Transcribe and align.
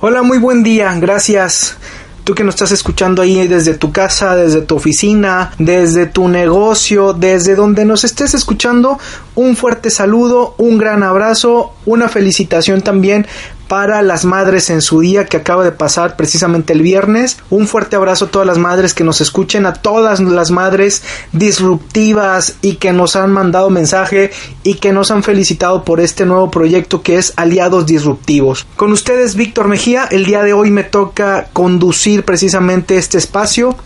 Hola, 0.00 0.24
muy 0.24 0.38
buen 0.38 0.64
día, 0.64 0.92
gracias. 0.98 1.76
Tú 2.24 2.34
que 2.34 2.42
nos 2.42 2.56
estás 2.56 2.72
escuchando 2.72 3.22
ahí 3.22 3.46
desde 3.46 3.74
tu 3.74 3.92
casa, 3.92 4.34
desde 4.34 4.60
tu 4.60 4.74
oficina, 4.74 5.52
desde 5.60 6.06
tu 6.06 6.26
negocio, 6.26 7.12
desde 7.12 7.54
donde 7.54 7.84
nos 7.84 8.02
estés 8.02 8.34
escuchando, 8.34 8.98
un 9.34 9.56
fuerte 9.56 9.90
saludo, 9.90 10.54
un 10.58 10.78
gran 10.78 11.02
abrazo, 11.02 11.72
una 11.86 12.08
felicitación 12.08 12.82
también 12.82 13.26
para 13.68 14.02
las 14.02 14.24
madres 14.24 14.70
en 14.70 14.82
su 14.82 15.00
día 15.00 15.24
que 15.26 15.38
acaba 15.38 15.64
de 15.64 15.72
pasar 15.72 16.16
precisamente 16.16 16.72
el 16.72 16.82
viernes. 16.82 17.38
Un 17.50 17.66
fuerte 17.66 17.96
abrazo 17.96 18.26
a 18.26 18.28
todas 18.28 18.46
las 18.46 18.58
madres 18.58 18.94
que 18.94 19.04
nos 19.04 19.20
escuchen, 19.20 19.66
a 19.66 19.72
todas 19.72 20.20
las 20.20 20.50
madres 20.50 21.02
disruptivas 21.32 22.56
y 22.62 22.76
que 22.76 22.92
nos 22.92 23.16
han 23.16 23.32
mandado 23.32 23.70
mensaje 23.70 24.30
y 24.62 24.74
que 24.74 24.92
nos 24.92 25.10
han 25.10 25.22
felicitado 25.22 25.84
por 25.84 26.00
este 26.00 26.26
nuevo 26.26 26.50
proyecto 26.50 27.02
que 27.02 27.16
es 27.16 27.32
Aliados 27.36 27.86
Disruptivos. 27.86 28.66
Con 28.76 28.92
ustedes 28.92 29.34
Víctor 29.34 29.68
Mejía, 29.68 30.04
el 30.10 30.24
día 30.26 30.42
de 30.42 30.52
hoy 30.52 30.70
me 30.70 30.84
toca 30.84 31.48
conducir 31.52 32.24
precisamente 32.24 32.96
este 32.96 33.18
espacio 33.18 33.76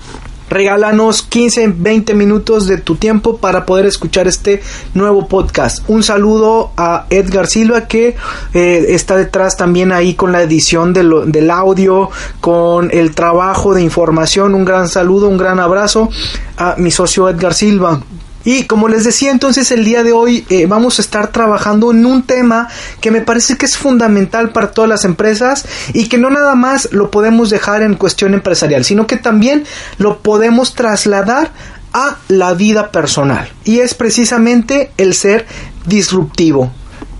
regálanos 0.50 1.22
15, 1.22 1.74
20 1.76 2.14
minutos 2.14 2.66
de 2.66 2.78
tu 2.78 2.96
tiempo 2.96 3.38
para 3.38 3.66
poder 3.66 3.86
escuchar 3.86 4.26
este 4.26 4.62
nuevo 4.94 5.28
podcast. 5.28 5.88
Un 5.88 6.02
saludo 6.02 6.72
a 6.76 7.06
Edgar 7.10 7.46
Silva 7.46 7.86
que 7.86 8.16
eh, 8.54 8.86
está 8.88 9.16
detrás 9.16 9.56
también 9.56 9.92
ahí 9.92 10.14
con 10.14 10.32
la 10.32 10.42
edición 10.42 10.92
del 10.92 11.50
audio, 11.50 12.10
con 12.40 12.90
el 12.92 13.14
trabajo 13.14 13.74
de 13.74 13.82
información. 13.82 14.54
Un 14.54 14.64
gran 14.64 14.88
saludo, 14.88 15.28
un 15.28 15.38
gran 15.38 15.60
abrazo 15.60 16.08
a 16.56 16.76
mi 16.78 16.90
socio 16.90 17.28
Edgar 17.28 17.54
Silva. 17.54 18.00
Y 18.48 18.64
como 18.64 18.88
les 18.88 19.04
decía 19.04 19.30
entonces 19.30 19.70
el 19.72 19.84
día 19.84 20.02
de 20.02 20.14
hoy 20.14 20.46
eh, 20.48 20.64
vamos 20.64 20.98
a 20.98 21.02
estar 21.02 21.32
trabajando 21.32 21.90
en 21.90 22.06
un 22.06 22.22
tema 22.22 22.68
que 23.02 23.10
me 23.10 23.20
parece 23.20 23.58
que 23.58 23.66
es 23.66 23.76
fundamental 23.76 24.52
para 24.52 24.70
todas 24.70 24.88
las 24.88 25.04
empresas 25.04 25.66
y 25.92 26.08
que 26.08 26.16
no 26.16 26.30
nada 26.30 26.54
más 26.54 26.88
lo 26.90 27.10
podemos 27.10 27.50
dejar 27.50 27.82
en 27.82 27.94
cuestión 27.94 28.32
empresarial, 28.32 28.86
sino 28.86 29.06
que 29.06 29.18
también 29.18 29.64
lo 29.98 30.20
podemos 30.20 30.74
trasladar 30.74 31.50
a 31.92 32.16
la 32.28 32.54
vida 32.54 32.90
personal. 32.90 33.50
Y 33.64 33.80
es 33.80 33.92
precisamente 33.92 34.92
el 34.96 35.12
ser 35.12 35.44
disruptivo 35.84 36.72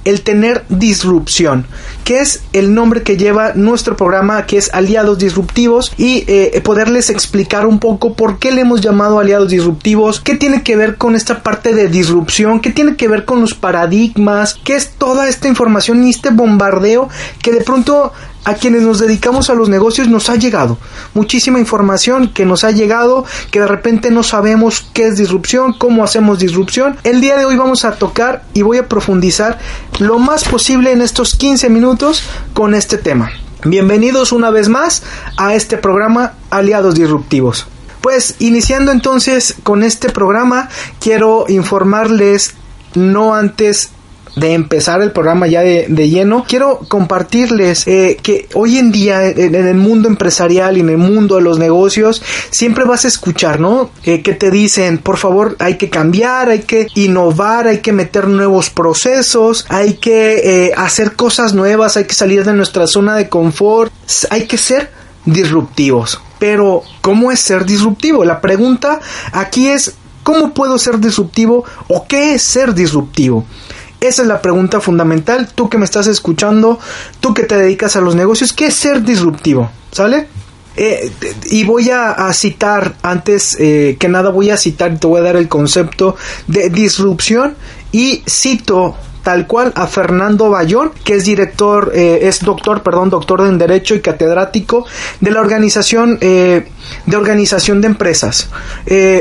el 0.05 0.23
tener 0.23 0.65
disrupción, 0.69 1.67
que 2.05 2.21
es 2.21 2.43
el 2.53 2.75
nombre 2.75 3.03
que 3.03 3.17
lleva 3.17 3.53
nuestro 3.55 3.97
programa, 3.97 4.47
que 4.47 4.59
es 4.59 4.73
Aliados 4.73 5.19
Disruptivos, 5.19 5.93
y 5.97 6.25
eh, 6.27 6.61
poderles 6.65 7.11
explicar 7.11 7.67
un 7.67 7.79
poco 7.79 8.15
por 8.15 8.39
qué 8.39 8.53
le 8.53 8.63
hemos 8.63 8.81
llamado 8.81 9.19
Aliados 9.19 9.51
Disruptivos, 9.51 10.21
qué 10.21 10.35
tiene 10.35 10.63
que 10.63 10.77
ver 10.77 10.97
con 10.97 11.15
esta 11.15 11.43
parte 11.43 11.75
de 11.75 11.89
disrupción, 11.89 12.61
qué 12.61 12.71
tiene 12.71 12.97
que 12.97 13.09
ver 13.09 13.25
con 13.25 13.41
los 13.41 13.55
paradigmas, 13.55 14.55
qué 14.65 14.75
es 14.75 14.91
toda 14.91 15.29
esta 15.29 15.49
información 15.49 16.05
y 16.05 16.11
este 16.11 16.31
bombardeo 16.31 17.09
que 17.43 17.53
de 17.53 17.61
pronto 17.61 18.13
a 18.49 18.55
quienes 18.55 18.81
nos 18.81 18.99
dedicamos 18.99 19.51
a 19.51 19.55
los 19.55 19.69
negocios 19.69 20.09
nos 20.09 20.31
ha 20.31 20.37
llegado 20.37 20.79
muchísima 21.13 21.59
información 21.59 22.33
que 22.33 22.47
nos 22.47 22.65
ha 22.65 22.71
llegado 22.71 23.27
que 23.51 23.61
de 23.61 23.67
repente 23.67 24.11
no 24.11 24.23
sabemos 24.23 24.89
qué 24.95 25.09
es 25.09 25.19
disrupción, 25.19 25.75
cómo 25.75 26.03
hacemos 26.03 26.39
disrupción. 26.39 26.97
El 27.05 27.21
día 27.21 27.37
de 27.37 27.45
hoy 27.45 27.57
vamos 27.57 27.85
a 27.85 27.93
tocar 27.93 28.45
y 28.55 28.63
voy 28.63 28.79
a 28.79 28.89
profundizar 28.89 29.59
lo 29.99 30.19
más 30.19 30.45
posible 30.45 30.93
en 30.93 31.03
estos 31.03 31.35
15 31.35 31.69
minutos 31.69 32.23
con 32.55 32.75
este 32.75 32.97
tema. 32.97 33.31
Bienvenidos 33.65 34.33
una 34.33 34.49
vez 34.49 34.71
más 34.71 35.03
a 35.37 35.55
este 35.55 35.77
programa 35.77 36.33
Aliados 36.49 36.95
Disruptivos. 36.95 37.67
Pues 38.01 38.37
iniciando 38.39 38.93
entonces 38.93 39.57
con 39.63 39.83
este 39.83 40.09
programa 40.09 40.71
quiero 41.01 41.45
informarles 41.49 42.55
no 42.95 43.35
antes 43.35 43.91
de 44.39 44.53
empezar 44.53 45.03
el 45.03 45.13
programa 45.13 45.47
ya 45.47 45.63
de, 45.63 46.09
lleno, 46.09 46.45
quiero 46.47 46.81
compartirles 46.89 47.87
eh, 47.87 48.19
que 48.23 48.49
hoy 48.55 48.79
en 48.79 48.93
día 48.93 49.27
en, 49.27 49.55
el 49.55 49.75
mundo 49.75 50.09
empresarial 50.09 50.77
y 50.77 50.81
en 50.81 50.91
el 50.91 50.99
mundo 50.99 51.37
de 51.37 51.43
los 51.43 51.59
negocios 51.59 52.23
siempre 52.51 52.85
vas 52.85 53.05
a 53.05 53.09
escuchar, 53.09 53.61
¿no? 53.61 53.91
Eh, 54.05 54.23
que 54.23 54.35
te 54.35 54.51
dicen, 54.51 54.99
por 54.99 55.17
favor, 55.17 55.57
hay 55.59 55.77
que 55.77 55.91
cambiar, 55.91 56.51
hay 56.51 56.61
que 56.61 56.87
innovar, 56.95 57.67
hay 57.67 57.79
que 57.79 57.93
meter 57.93 58.29
nuevos 58.29 58.71
procesos, 58.71 59.67
hay 59.69 59.95
que 59.95 60.67
eh, 60.67 60.73
hacer 60.77 61.17
cosas 61.17 61.55
nuevas, 61.55 61.97
hay 61.97 62.05
que 62.05 62.15
salir 62.15 62.45
de 62.45 62.55
nuestra 62.55 62.87
zona 62.87 63.17
de 63.17 63.29
confort, 63.29 63.93
hay 64.31 64.47
que 64.47 64.59
ser 64.59 64.91
disruptivos. 65.25 66.21
Pero, 66.39 66.83
¿cómo 67.01 67.33
es 67.33 67.41
ser 67.41 67.65
disruptivo? 67.65 68.25
La 68.25 68.41
pregunta 68.41 69.01
aquí 69.33 69.69
es, 69.69 69.95
¿cómo 70.23 70.55
puedo 70.55 70.79
ser 70.79 70.99
disruptivo 70.99 71.65
o 71.89 72.07
qué 72.07 72.35
es 72.35 72.43
ser 72.43 72.75
disruptivo? 72.75 73.45
Esa 74.01 74.23
es 74.23 74.29
la 74.29 74.41
pregunta 74.41 74.81
fundamental. 74.81 75.49
Tú 75.55 75.69
que 75.69 75.79
me 75.79 75.85
estás 75.85 76.07
escuchando, 76.07 76.79
tú 77.21 77.35
que 77.35 77.43
te 77.43 77.57
dedicas 77.57 77.97
a 77.97 78.01
los 78.01 78.15
negocios, 78.15 78.53
¿qué 78.53 78.67
es 78.67 78.75
ser 78.75 79.03
disruptivo? 79.03 79.71
¿Sale? 79.91 80.29
Eh, 80.81 81.11
y 81.51 81.65
voy 81.65 81.91
a, 81.91 82.33
citar, 82.33 82.95
antes 83.03 83.57
eh, 83.59 83.97
que 83.99 84.09
nada 84.09 84.31
voy 84.31 84.51
a 84.51 84.57
citar, 84.57 84.97
te 84.97 85.09
voy 85.09 85.19
a 85.19 85.25
dar 85.25 85.35
el 85.35 85.49
concepto 85.49 86.15
de 86.47 86.71
disrupción 86.71 87.57
y 87.91 88.23
cito 88.29 88.97
tal 89.25 89.49
cual 89.49 89.73
a 89.75 89.89
Fernando 89.89 90.51
Bayón, 90.51 90.93
que 91.03 91.17
es 91.17 91.25
director, 91.25 91.91
eh, 91.93 92.21
es 92.23 92.45
doctor, 92.45 92.85
perdón, 92.85 93.11
doctor 93.11 93.41
en 93.41 93.59
Derecho 93.59 93.97
y 93.97 94.01
catedrático 94.01 94.87
de 95.21 95.33
la 95.33 95.41
organización 95.41 96.17
de 96.21 96.65
organización 97.13 97.81
de 97.81 97.89
empresas. 97.89 98.49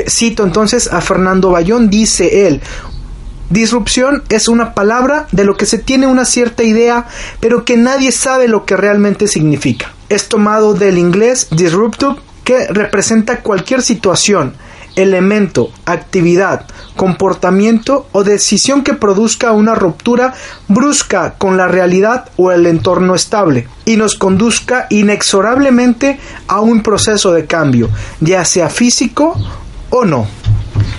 cito 0.06 0.44
entonces 0.44 0.88
a 0.92 1.00
Fernando 1.00 1.50
Bayón, 1.50 1.90
dice 1.90 2.46
él, 2.46 2.62
Disrupción 3.50 4.22
es 4.28 4.48
una 4.48 4.74
palabra 4.74 5.26
de 5.32 5.44
lo 5.44 5.56
que 5.56 5.66
se 5.66 5.78
tiene 5.78 6.06
una 6.06 6.24
cierta 6.24 6.62
idea, 6.62 7.06
pero 7.40 7.64
que 7.64 7.76
nadie 7.76 8.12
sabe 8.12 8.46
lo 8.46 8.66
que 8.66 8.76
realmente 8.76 9.26
significa. 9.26 9.92
Es 10.08 10.28
tomado 10.28 10.74
del 10.74 10.98
inglés 10.98 11.48
disruptive, 11.50 12.16
que 12.44 12.66
representa 12.68 13.40
cualquier 13.40 13.82
situación, 13.82 14.54
elemento, 14.96 15.70
actividad, 15.84 16.66
comportamiento 16.96 18.08
o 18.12 18.24
decisión 18.24 18.82
que 18.82 18.94
produzca 18.94 19.52
una 19.52 19.74
ruptura 19.74 20.34
brusca 20.66 21.34
con 21.38 21.56
la 21.56 21.68
realidad 21.68 22.30
o 22.36 22.50
el 22.50 22.66
entorno 22.66 23.14
estable 23.14 23.68
y 23.84 23.96
nos 23.96 24.16
conduzca 24.16 24.86
inexorablemente 24.90 26.18
a 26.48 26.60
un 26.60 26.82
proceso 26.82 27.32
de 27.32 27.46
cambio, 27.46 27.90
ya 28.20 28.44
sea 28.44 28.68
físico 28.68 29.34
o 29.90 30.04
no. 30.04 30.26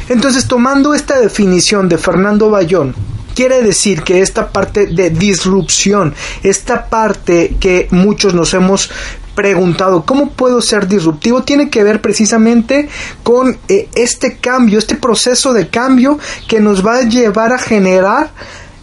Entonces, 0.08 0.48
tomando 0.48 0.94
esta 0.94 1.20
definición 1.20 1.90
de 1.90 1.98
Fernando 1.98 2.50
Bayón, 2.50 2.96
quiere 3.36 3.62
decir 3.62 4.04
que 4.04 4.22
esta 4.22 4.52
parte 4.52 4.88
de 4.88 5.10
disrupción, 5.10 6.14
esta 6.44 6.88
parte 6.88 7.56
que 7.60 7.88
muchos 7.92 8.34
nos 8.34 8.54
hemos 8.54 8.90
preguntado 9.36 10.04
cómo 10.04 10.32
puedo 10.32 10.62
ser 10.62 10.88
disruptivo 10.88 11.44
tiene 11.44 11.70
que 11.70 11.84
ver 11.84 12.02
precisamente 12.02 12.90
con 13.24 13.58
eh, 13.70 13.88
este 13.96 14.38
cambio, 14.38 14.78
este 14.78 14.96
proceso 14.96 15.54
de 15.54 15.70
cambio 15.70 16.20
que 16.50 16.60
nos 16.60 16.86
va 16.86 16.98
a 16.98 17.02
llevar 17.04 17.54
a 17.54 17.58
generar 17.58 18.32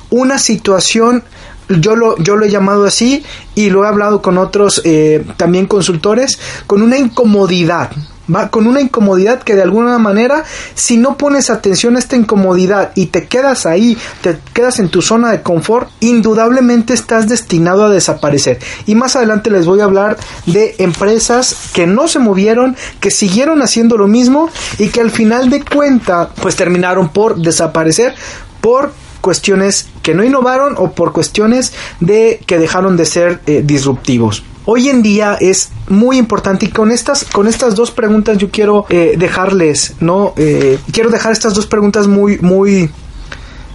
una 0.09 0.39
situación 0.39 1.23
yo 1.69 1.97
lo, 1.97 2.17
yo 2.19 2.37
lo 2.37 2.47
he 2.47 2.51
llamado 2.51 2.85
así 2.85 3.25
y 3.55 3.71
lo 3.71 3.85
he 3.85 3.89
hablado 3.89 4.23
con 4.23 4.39
otros 4.39 4.81
eh, 4.85 5.27
también 5.37 5.67
consultores, 5.67 6.39
con 6.67 6.81
una 6.81 6.97
incomodidad, 6.97 7.91
va 8.33 8.49
con 8.51 8.67
una 8.67 8.81
incomodidad 8.81 9.43
que 9.43 9.55
de 9.55 9.63
alguna 9.63 9.99
manera 9.99 10.45
si 10.75 10.97
no 10.97 11.17
pones 11.17 11.51
atención 11.51 11.97
a 11.97 11.99
esta 11.99 12.17
incomodidad 12.17 12.93
y 12.95 13.07
te 13.07 13.27
quedas 13.27 13.67
ahí, 13.67 13.97
te 14.23 14.39
quedas 14.53 14.79
en 14.79 14.89
tu 14.89 15.03
zona 15.03 15.31
de 15.31 15.43
confort, 15.43 15.89
indudablemente 16.01 16.95
estás 16.95 17.29
destinado 17.29 17.85
a 17.85 17.91
desaparecer. 17.91 18.59
Y 18.87 18.95
más 18.95 19.17
adelante 19.17 19.51
les 19.51 19.67
voy 19.67 19.81
a 19.81 19.85
hablar 19.85 20.17
de 20.47 20.75
empresas 20.79 21.71
que 21.73 21.87
no 21.87 22.09
se 22.09 22.19
movieron, 22.19 22.77
que 23.01 23.11
siguieron 23.11 23.63
haciendo 23.63 23.97
lo 23.97 24.09
mismo 24.09 24.51
y 24.79 24.89
que 24.89 25.01
al 25.01 25.11
final 25.11 25.51
de 25.51 25.63
cuenta 25.63 26.31
pues 26.41 26.57
terminaron 26.57 27.09
por 27.09 27.37
desaparecer 27.37 28.15
por 28.61 28.93
cuestiones 29.21 29.89
que 30.03 30.15
no 30.15 30.25
innovaron 30.25 30.75
o 30.79 30.93
por 30.93 31.13
cuestiones 31.13 31.73
de 32.01 32.41
que 32.47 32.59
dejaron 32.59 32.97
de 32.97 33.07
ser 33.07 33.41
eh, 33.47 33.63
disruptivos 33.65 34.45
hoy 34.67 34.89
en 34.89 35.03
día 35.03 35.37
es 35.41 35.71
muy 35.89 36.19
importante 36.19 36.67
y 36.67 36.69
con 36.69 36.91
estas 36.91 37.25
con 37.25 37.49
estas 37.49 37.75
dos 37.75 37.91
preguntas 37.91 38.39
yo 38.39 38.51
quiero 38.51 38.85
eh, 38.91 39.15
dejarles 39.17 39.95
no 40.01 40.35
eh, 40.37 40.79
quiero 40.93 41.11
dejar 41.11 41.33
estas 41.33 41.55
dos 41.55 41.67
preguntas 41.67 42.07
muy 42.07 42.39
muy 42.39 42.91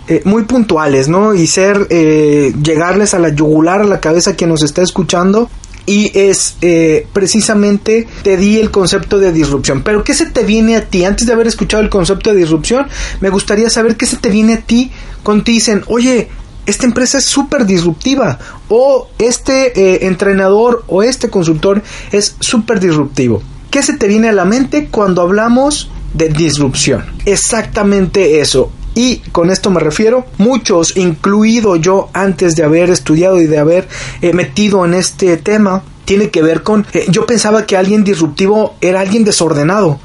eh, 0.07 0.21
muy 0.25 0.43
puntuales 0.43 1.07
no 1.07 1.33
y 1.33 1.47
ser 1.47 1.87
llegarles 1.89 3.13
a 3.13 3.19
la 3.19 3.29
yugular 3.29 3.81
a 3.81 3.85
la 3.85 3.99
cabeza 3.99 4.35
quien 4.35 4.49
nos 4.49 4.63
está 4.63 4.81
escuchando 4.81 5.49
y 5.85 6.11
es 6.17 6.55
eh, 6.61 7.07
precisamente 7.11 8.07
te 8.23 8.37
di 8.37 8.59
el 8.59 8.71
concepto 8.71 9.19
de 9.19 9.31
disrupción. 9.31 9.83
Pero 9.83 10.03
¿qué 10.03 10.13
se 10.13 10.27
te 10.27 10.43
viene 10.43 10.75
a 10.75 10.85
ti? 10.85 11.03
Antes 11.05 11.27
de 11.27 11.33
haber 11.33 11.47
escuchado 11.47 11.81
el 11.83 11.89
concepto 11.89 12.31
de 12.31 12.39
disrupción, 12.39 12.87
me 13.19 13.29
gustaría 13.29 13.69
saber 13.69 13.97
qué 13.97 14.05
se 14.05 14.17
te 14.17 14.29
viene 14.29 14.53
a 14.53 14.61
ti 14.61 14.91
cuando 15.23 15.43
dicen, 15.43 15.83
oye, 15.87 16.29
esta 16.71 16.85
empresa 16.85 17.17
es 17.17 17.25
súper 17.25 17.65
disruptiva 17.65 18.39
o 18.69 19.09
este 19.19 19.77
eh, 19.79 20.07
entrenador 20.07 20.85
o 20.87 21.03
este 21.03 21.29
consultor 21.29 21.83
es 22.13 22.35
súper 22.39 22.79
disruptivo. 22.79 23.43
¿Qué 23.69 23.83
se 23.83 23.97
te 23.97 24.07
viene 24.07 24.29
a 24.29 24.33
la 24.33 24.45
mente 24.45 24.87
cuando 24.87 25.21
hablamos 25.21 25.91
de 26.13 26.29
disrupción? 26.29 27.05
Exactamente 27.25 28.39
eso. 28.39 28.71
Y 28.95 29.17
con 29.33 29.49
esto 29.49 29.69
me 29.69 29.81
refiero, 29.81 30.25
muchos, 30.37 30.95
incluido 30.95 31.75
yo 31.75 32.09
antes 32.13 32.55
de 32.55 32.63
haber 32.63 32.89
estudiado 32.89 33.41
y 33.41 33.47
de 33.47 33.57
haber 33.57 33.87
eh, 34.21 34.31
metido 34.33 34.85
en 34.85 34.93
este 34.93 35.35
tema, 35.35 35.83
tiene 36.05 36.29
que 36.29 36.41
ver 36.41 36.63
con, 36.63 36.85
eh, 36.93 37.05
yo 37.09 37.25
pensaba 37.25 37.65
que 37.65 37.75
alguien 37.75 38.05
disruptivo 38.05 38.75
era 38.79 39.01
alguien 39.01 39.25
desordenado 39.25 39.99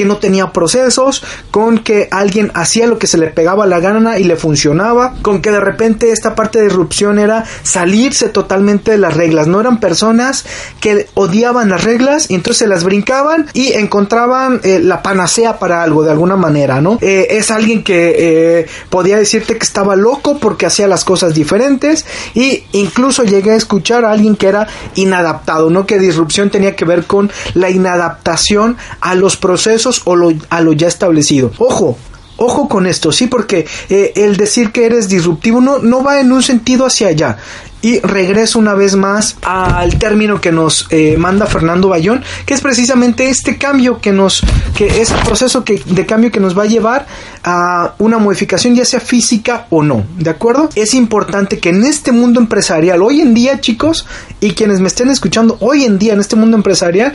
que 0.00 0.06
no 0.06 0.16
tenía 0.16 0.50
procesos, 0.50 1.22
con 1.50 1.76
que 1.76 2.08
alguien 2.10 2.50
hacía 2.54 2.86
lo 2.86 2.98
que 2.98 3.06
se 3.06 3.18
le 3.18 3.26
pegaba 3.26 3.66
la 3.66 3.80
gana 3.80 4.18
y 4.18 4.24
le 4.24 4.36
funcionaba, 4.36 5.12
con 5.20 5.42
que 5.42 5.50
de 5.50 5.60
repente 5.60 6.10
esta 6.10 6.34
parte 6.34 6.58
de 6.58 6.64
disrupción 6.64 7.18
era 7.18 7.44
salirse 7.64 8.30
totalmente 8.30 8.92
de 8.92 8.96
las 8.96 9.12
reglas, 9.12 9.46
no 9.46 9.60
eran 9.60 9.78
personas 9.78 10.46
que 10.80 11.06
odiaban 11.12 11.68
las 11.68 11.84
reglas 11.84 12.30
y 12.30 12.34
entonces 12.34 12.60
se 12.60 12.66
las 12.66 12.82
brincaban 12.82 13.46
y 13.52 13.74
encontraban 13.74 14.62
eh, 14.62 14.80
la 14.82 15.02
panacea 15.02 15.58
para 15.58 15.82
algo 15.82 16.02
de 16.02 16.12
alguna 16.12 16.36
manera, 16.36 16.80
¿no? 16.80 16.96
Eh, 17.02 17.26
es 17.32 17.50
alguien 17.50 17.84
que 17.84 18.14
eh, 18.16 18.66
podía 18.88 19.18
decirte 19.18 19.58
que 19.58 19.66
estaba 19.66 19.96
loco 19.96 20.38
porque 20.38 20.64
hacía 20.64 20.88
las 20.88 21.04
cosas 21.04 21.34
diferentes 21.34 22.06
y 22.32 22.64
incluso 22.72 23.22
llegué 23.22 23.50
a 23.50 23.56
escuchar 23.56 24.06
a 24.06 24.12
alguien 24.12 24.34
que 24.34 24.48
era 24.48 24.66
inadaptado, 24.94 25.68
¿no? 25.68 25.84
Que 25.84 25.98
disrupción 25.98 26.48
tenía 26.48 26.74
que 26.74 26.86
ver 26.86 27.04
con 27.04 27.30
la 27.52 27.68
inadaptación 27.68 28.78
a 29.02 29.14
los 29.14 29.36
procesos 29.36 29.89
o 30.04 30.16
a 30.48 30.60
lo 30.60 30.72
ya 30.72 30.88
establecido. 30.88 31.52
Ojo, 31.58 31.96
ojo 32.40 32.68
con 32.68 32.86
esto, 32.86 33.12
sí, 33.12 33.26
porque 33.26 33.66
eh, 33.90 34.12
el 34.16 34.36
decir 34.36 34.72
que 34.72 34.86
eres 34.86 35.08
disruptivo 35.08 35.60
no, 35.60 35.78
no 35.78 36.02
va 36.02 36.20
en 36.20 36.32
un 36.32 36.42
sentido 36.42 36.86
hacia 36.86 37.08
allá. 37.08 37.36
Y 37.82 37.98
regreso 38.00 38.58
una 38.58 38.74
vez 38.74 38.94
más 38.94 39.36
al 39.42 39.98
término 39.98 40.40
que 40.40 40.52
nos 40.52 40.86
eh, 40.90 41.16
manda 41.18 41.46
Fernando 41.46 41.88
Bayón, 41.88 42.22
que 42.44 42.52
es 42.52 42.60
precisamente 42.60 43.30
este 43.30 43.56
cambio 43.56 44.00
que 44.00 44.12
nos, 44.12 44.42
que 44.74 45.00
es 45.00 45.10
el 45.10 45.20
proceso 45.20 45.64
que, 45.64 45.82
de 45.84 46.04
cambio 46.04 46.30
que 46.30 46.40
nos 46.40 46.58
va 46.58 46.64
a 46.64 46.66
llevar 46.66 47.06
a 47.42 47.94
una 47.98 48.18
modificación, 48.18 48.74
ya 48.74 48.84
sea 48.84 49.00
física 49.00 49.66
o 49.70 49.82
no, 49.82 50.04
¿de 50.18 50.28
acuerdo? 50.28 50.68
Es 50.74 50.92
importante 50.92 51.58
que 51.58 51.70
en 51.70 51.84
este 51.84 52.12
mundo 52.12 52.38
empresarial, 52.38 53.02
hoy 53.02 53.22
en 53.22 53.32
día, 53.32 53.60
chicos, 53.60 54.06
y 54.40 54.52
quienes 54.52 54.80
me 54.80 54.88
estén 54.88 55.08
escuchando, 55.08 55.56
hoy 55.60 55.84
en 55.84 55.98
día 55.98 56.12
en 56.12 56.20
este 56.20 56.36
mundo 56.36 56.58
empresarial, 56.58 57.14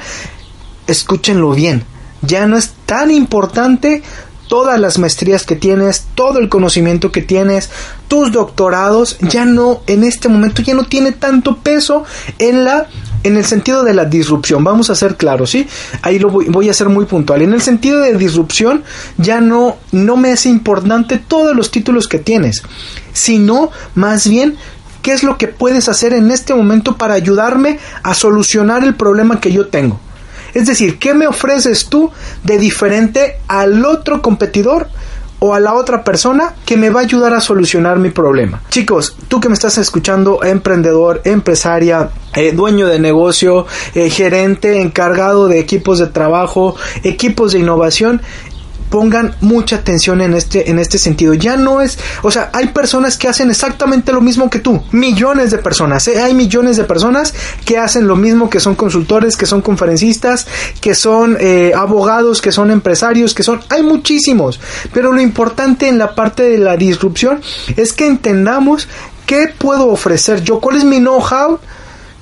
escúchenlo 0.88 1.52
bien 1.52 1.84
ya 2.26 2.48
no 2.48 2.58
es 2.58 2.74
tan 2.86 3.12
importante 3.12 4.04
todas 4.48 4.80
las 4.80 5.00
maestrías 5.00 5.46
que 5.46 5.56
tienes, 5.56 6.06
todo 6.16 6.40
el 6.40 6.50
conocimiento 6.50 7.12
que 7.12 7.22
tienes, 7.22 7.70
tus 8.08 8.32
doctorados, 8.32 9.18
ya 9.22 9.46
no, 9.46 9.82
en 9.88 10.04
este 10.04 10.30
momento 10.30 10.62
ya 10.62 10.74
no 10.74 10.86
tiene 10.86 11.12
tanto 11.12 11.58
peso 11.58 12.04
en 12.40 12.64
la 12.64 12.88
en 13.24 13.38
el 13.38 13.46
sentido 13.46 13.84
de 13.84 13.96
la 13.96 14.06
disrupción, 14.06 14.64
vamos 14.64 14.92
a 14.92 14.96
ser 14.96 15.18
claros, 15.18 15.50
¿sí? 15.50 15.68
Ahí 16.04 16.20
lo 16.20 16.30
voy, 16.30 16.70
a 16.70 16.74
ser 16.76 16.90
muy 16.90 17.06
puntual. 17.06 17.42
En 17.42 17.54
el 17.54 17.62
sentido 17.62 18.00
de 18.00 18.16
disrupción, 18.16 18.84
ya 19.18 19.42
no, 19.42 19.78
no 19.92 20.16
me 20.16 20.32
es 20.32 20.46
importante 20.46 21.18
todos 21.18 21.56
los 21.56 21.72
títulos 21.72 22.08
que 22.08 22.20
tienes, 22.20 22.62
sino 23.14 23.72
más 23.96 24.28
bien 24.28 24.58
qué 25.02 25.12
es 25.12 25.24
lo 25.24 25.40
que 25.40 25.48
puedes 25.48 25.90
hacer 25.90 26.14
en 26.14 26.30
este 26.30 26.54
momento 26.54 26.98
para 26.98 27.16
ayudarme 27.16 27.80
a 28.04 28.14
solucionar 28.14 28.84
el 28.84 28.94
problema 28.94 29.40
que 29.40 29.52
yo 29.52 29.70
tengo. 29.70 30.00
Es 30.56 30.66
decir, 30.66 30.98
¿qué 30.98 31.14
me 31.14 31.28
ofreces 31.28 31.88
tú 31.88 32.10
de 32.44 32.58
diferente 32.58 33.36
al 33.48 33.86
otro 33.86 34.24
competidor? 34.24 34.88
o 35.40 35.54
a 35.54 35.60
la 35.60 35.74
otra 35.74 36.04
persona 36.04 36.56
que 36.66 36.78
me 36.78 36.90
va 36.90 37.02
a 37.02 37.04
ayudar 37.04 37.34
a 37.34 37.42
solucionar 37.42 38.00
mi 38.00 38.10
problema. 38.10 38.62
Chicos, 38.70 39.18
tú 39.28 39.40
que 39.40 39.50
me 39.50 39.54
estás 39.54 39.78
escuchando, 39.78 40.44
emprendedor, 40.44 41.22
empresaria, 41.26 42.10
eh, 42.34 42.54
dueño 42.54 42.88
de 42.88 43.00
negocio, 43.00 43.66
eh, 43.94 44.10
gerente, 44.10 44.82
encargado 44.82 45.48
de 45.48 45.60
equipos 45.60 46.00
de 46.00 46.08
trabajo, 46.08 46.76
equipos 47.04 47.52
de 47.52 47.60
innovación, 47.60 48.22
pongan 48.90 49.36
mucha 49.42 49.78
atención 49.78 50.22
en 50.22 50.34
este, 50.34 50.70
en 50.70 50.80
este 50.80 50.98
sentido. 50.98 51.34
Ya 51.34 51.58
no 51.58 51.82
es, 51.82 51.98
o 52.22 52.32
sea, 52.32 52.50
hay 52.54 52.68
personas 52.68 53.18
que 53.18 53.28
hacen 53.28 53.50
exactamente 53.50 54.12
lo 54.12 54.22
mismo 54.22 54.50
que 54.50 54.60
tú. 54.60 54.84
Millones 54.92 55.52
de 55.52 55.58
personas, 55.58 56.08
¿eh? 56.08 56.22
hay 56.22 56.34
millones 56.34 56.78
de 56.78 56.84
personas 56.84 57.34
que 57.66 57.78
hacen 57.78 58.08
lo 58.08 58.16
mismo, 58.16 58.50
que 58.50 58.60
son 58.60 58.76
consultores, 58.76 59.38
que 59.38 59.46
son 59.46 59.62
conferencistas, 59.62 60.48
que 60.82 60.96
son 60.96 61.38
eh, 61.40 61.74
abogados, 61.76 62.42
que 62.42 62.52
son 62.52 62.72
empresarios, 62.72 63.34
que 63.34 63.44
son, 63.44 63.62
hay 63.70 63.84
muchísimos. 63.84 64.60
Pero 64.94 65.12
lo 65.12 65.22
importante 65.22 65.88
en 65.88 65.98
la 65.98 66.16
parte 66.16 66.44
de 66.44 66.58
la 66.58 66.78
disrupción 66.78 67.42
es 67.76 67.94
que 67.94 68.08
entendamos 68.08 68.88
qué 69.26 69.54
puedo 69.58 69.88
ofrecer 69.90 70.44
yo, 70.44 70.60
cuál 70.60 70.78
es 70.78 70.84
mi 70.84 71.00
know-how, 71.00 71.60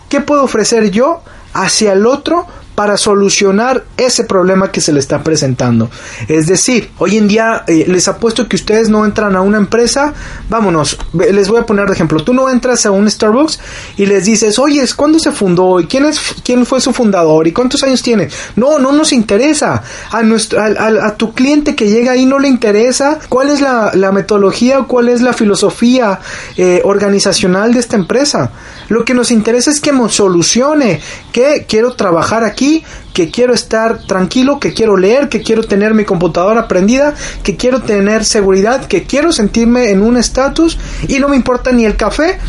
qué 0.10 0.21
puedo 0.21 0.44
ofrecer 0.44 0.92
yo 0.92 1.21
hacia 1.54 1.94
el 1.94 2.06
otro 2.06 2.48
para 2.75 2.98
solucionar 2.98 3.84
ese 3.98 4.24
problema 4.24 4.72
que 4.72 4.81
se 4.81 4.92
le 4.94 5.00
está 5.00 5.24
presentando. 5.24 5.90
Es 6.28 6.48
decir, 6.48 6.92
hoy 6.98 7.18
en 7.18 7.28
día 7.28 7.64
eh, 7.68 7.86
les 7.88 8.08
apuesto 8.08 8.48
que 8.48 8.56
ustedes 8.56 8.90
no 8.90 9.06
entran 9.06 9.36
a 9.36 9.42
una 9.42 9.58
empresa, 9.58 10.14
vámonos, 10.50 10.98
les 11.14 11.48
voy 11.48 11.60
a 11.60 11.66
poner 11.66 11.88
de 11.88 11.94
ejemplo, 11.94 12.24
tú 12.24 12.34
no 12.34 12.50
entras 12.50 12.86
a 12.86 12.92
un 12.92 13.10
Starbucks 13.10 13.60
y 13.98 14.06
les 14.06 14.25
dices, 14.25 14.58
oye, 14.60 14.84
¿cuándo 14.96 15.20
se 15.20 15.31
fundó? 15.31 15.80
¿Y 15.80 15.86
quién, 15.86 16.06
es, 16.06 16.20
quién 16.44 16.66
fue 16.66 16.81
su 16.81 16.94
fundador? 16.94 17.48
¿Y 17.48 17.52
cuántos 17.52 17.84
años 17.84 18.02
tiene? 18.02 18.30
No, 18.56 18.80
no 18.80 18.92
nos 18.92 19.14
interesa. 19.14 19.84
A, 20.12 20.24
nuestro, 20.24 20.62
a, 20.62 21.16
tu 21.16 21.34
cliente 21.34 21.75
que 21.75 21.90
llega 21.90 22.14
ahí 22.14 22.25
no 22.25 22.40
le 22.40 22.48
interesa 22.48 23.20
cuál 23.30 23.50
es 23.50 23.62
la, 23.62 23.92
la 23.94 24.12
metodología 24.12 24.80
o 24.80 24.88
cuál 24.88 25.10
es 25.10 25.22
la 25.22 25.34
filosofía 25.34 26.20
eh, 26.58 26.81
organizacional 26.84 27.74
de 27.74 27.80
esta 27.80 27.96
empresa. 27.96 28.52
Lo 28.89 29.06
que 29.06 29.13
nos 29.13 29.31
interesa 29.31 29.71
es 29.71 29.80
que 29.80 29.91
me 29.91 30.09
solucione, 30.09 31.00
que 31.31 31.65
quiero 31.68 31.94
trabajar 31.94 32.44
aquí 32.44 32.83
que 33.13 33.30
quiero 33.30 33.53
estar 33.53 34.00
tranquilo, 34.00 34.59
que 34.59 34.74
quiero 34.74 34.97
leer, 34.97 35.30
que 35.30 35.41
quiero 35.41 35.63
tener 35.63 35.94
mi 35.94 36.03
computadora 36.03 36.68
prendida, 36.68 37.13
que 37.44 37.56
quiero 37.56 37.81
tener 37.81 38.25
seguridad, 38.25 38.85
que 38.85 39.03
quiero 39.03 39.31
sentirme 39.31 39.91
en 39.91 40.01
un 40.01 40.18
estatus 40.18 40.77
y 41.07 41.19
no 41.19 41.30
me 41.30 41.35
importa 41.35 41.71
ni 41.71 41.85
el 41.85 41.95
café 41.95 42.39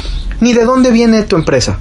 ni 0.41 0.53
de 0.55 0.65
dónde 0.65 0.91
viene 0.91 1.23
tu 1.23 1.37
empresa. 1.37 1.79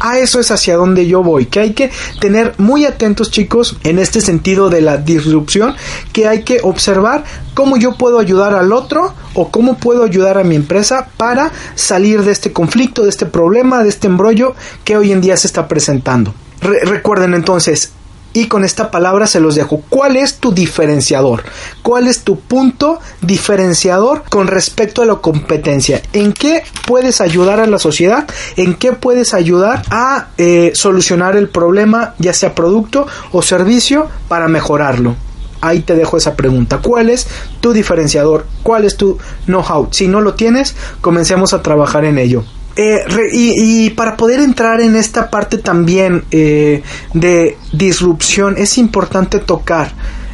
A 0.00 0.18
eso 0.18 0.40
es 0.40 0.50
hacia 0.50 0.76
donde 0.76 1.06
yo 1.06 1.22
voy, 1.22 1.46
que 1.46 1.60
hay 1.60 1.72
que 1.72 1.90
tener 2.20 2.54
muy 2.58 2.84
atentos 2.84 3.30
chicos 3.30 3.76
en 3.84 3.98
este 3.98 4.20
sentido 4.20 4.70
de 4.70 4.80
la 4.80 4.96
disrupción, 4.96 5.74
que 6.12 6.28
hay 6.28 6.42
que 6.42 6.60
observar 6.62 7.24
cómo 7.54 7.76
yo 7.76 7.96
puedo 7.96 8.18
ayudar 8.18 8.54
al 8.54 8.72
otro 8.72 9.14
o 9.34 9.50
cómo 9.50 9.78
puedo 9.78 10.04
ayudar 10.04 10.38
a 10.38 10.44
mi 10.44 10.56
empresa 10.56 11.08
para 11.16 11.52
salir 11.74 12.22
de 12.22 12.32
este 12.32 12.52
conflicto, 12.52 13.02
de 13.02 13.10
este 13.10 13.26
problema, 13.26 13.82
de 13.82 13.88
este 13.88 14.06
embrollo 14.06 14.54
que 14.84 14.96
hoy 14.96 15.12
en 15.12 15.20
día 15.20 15.36
se 15.36 15.46
está 15.46 15.68
presentando. 15.68 16.34
Recuerden 16.60 17.34
entonces, 17.34 17.92
y 18.34 18.48
con 18.48 18.64
esta 18.64 18.90
palabra 18.90 19.26
se 19.26 19.40
los 19.40 19.54
dejo. 19.54 19.82
¿Cuál 19.88 20.16
es 20.16 20.34
tu 20.34 20.52
diferenciador? 20.52 21.44
¿Cuál 21.82 22.08
es 22.08 22.24
tu 22.24 22.40
punto 22.40 22.98
diferenciador 23.22 24.24
con 24.28 24.48
respecto 24.48 25.00
a 25.00 25.06
la 25.06 25.14
competencia? 25.14 26.02
¿En 26.12 26.32
qué 26.32 26.64
puedes 26.86 27.20
ayudar 27.20 27.60
a 27.60 27.66
la 27.66 27.78
sociedad? 27.78 28.26
¿En 28.56 28.74
qué 28.74 28.92
puedes 28.92 29.32
ayudar 29.32 29.82
a 29.88 30.28
eh, 30.36 30.72
solucionar 30.74 31.36
el 31.36 31.48
problema, 31.48 32.14
ya 32.18 32.34
sea 32.34 32.54
producto 32.54 33.06
o 33.32 33.40
servicio, 33.40 34.08
para 34.28 34.48
mejorarlo? 34.48 35.14
Ahí 35.60 35.80
te 35.80 35.94
dejo 35.94 36.16
esa 36.16 36.34
pregunta. 36.34 36.78
¿Cuál 36.82 37.08
es 37.08 37.28
tu 37.60 37.72
diferenciador? 37.72 38.46
¿Cuál 38.64 38.84
es 38.84 38.96
tu 38.96 39.16
know-how? 39.46 39.88
Si 39.92 40.08
no 40.08 40.20
lo 40.20 40.34
tienes, 40.34 40.74
comencemos 41.00 41.54
a 41.54 41.62
trabajar 41.62 42.04
en 42.04 42.18
ello. 42.18 42.44
Eh, 42.76 43.04
y, 43.32 43.90
para 43.90 44.16
poder 44.16 44.40
entrar 44.40 44.80
en 44.80 44.96
esta 44.96 45.30
parte 45.30 45.58
también 45.58 46.24
eh, 46.32 46.82
de 47.12 47.56
disrupción 47.72 48.56
es 48.58 48.78
importante 48.78 49.38
tocar 49.38 49.92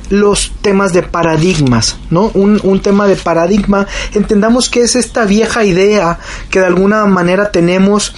los 0.08 0.52
temas 0.62 0.92
de 0.92 1.02
paradigmas, 1.02 1.98
¿no? 2.10 2.30
Un, 2.34 2.80
tema 2.80 3.06
de 3.06 3.14
paradigma, 3.14 3.86
entendamos 4.14 4.68
que 4.68 4.80
es 4.80 4.96
esta 4.96 5.24
vieja 5.24 5.64
idea 5.64 6.18
que 6.50 6.60
de 6.60 6.66
alguna 6.66 7.04
manera 7.06 7.52
tenemos 7.52 8.14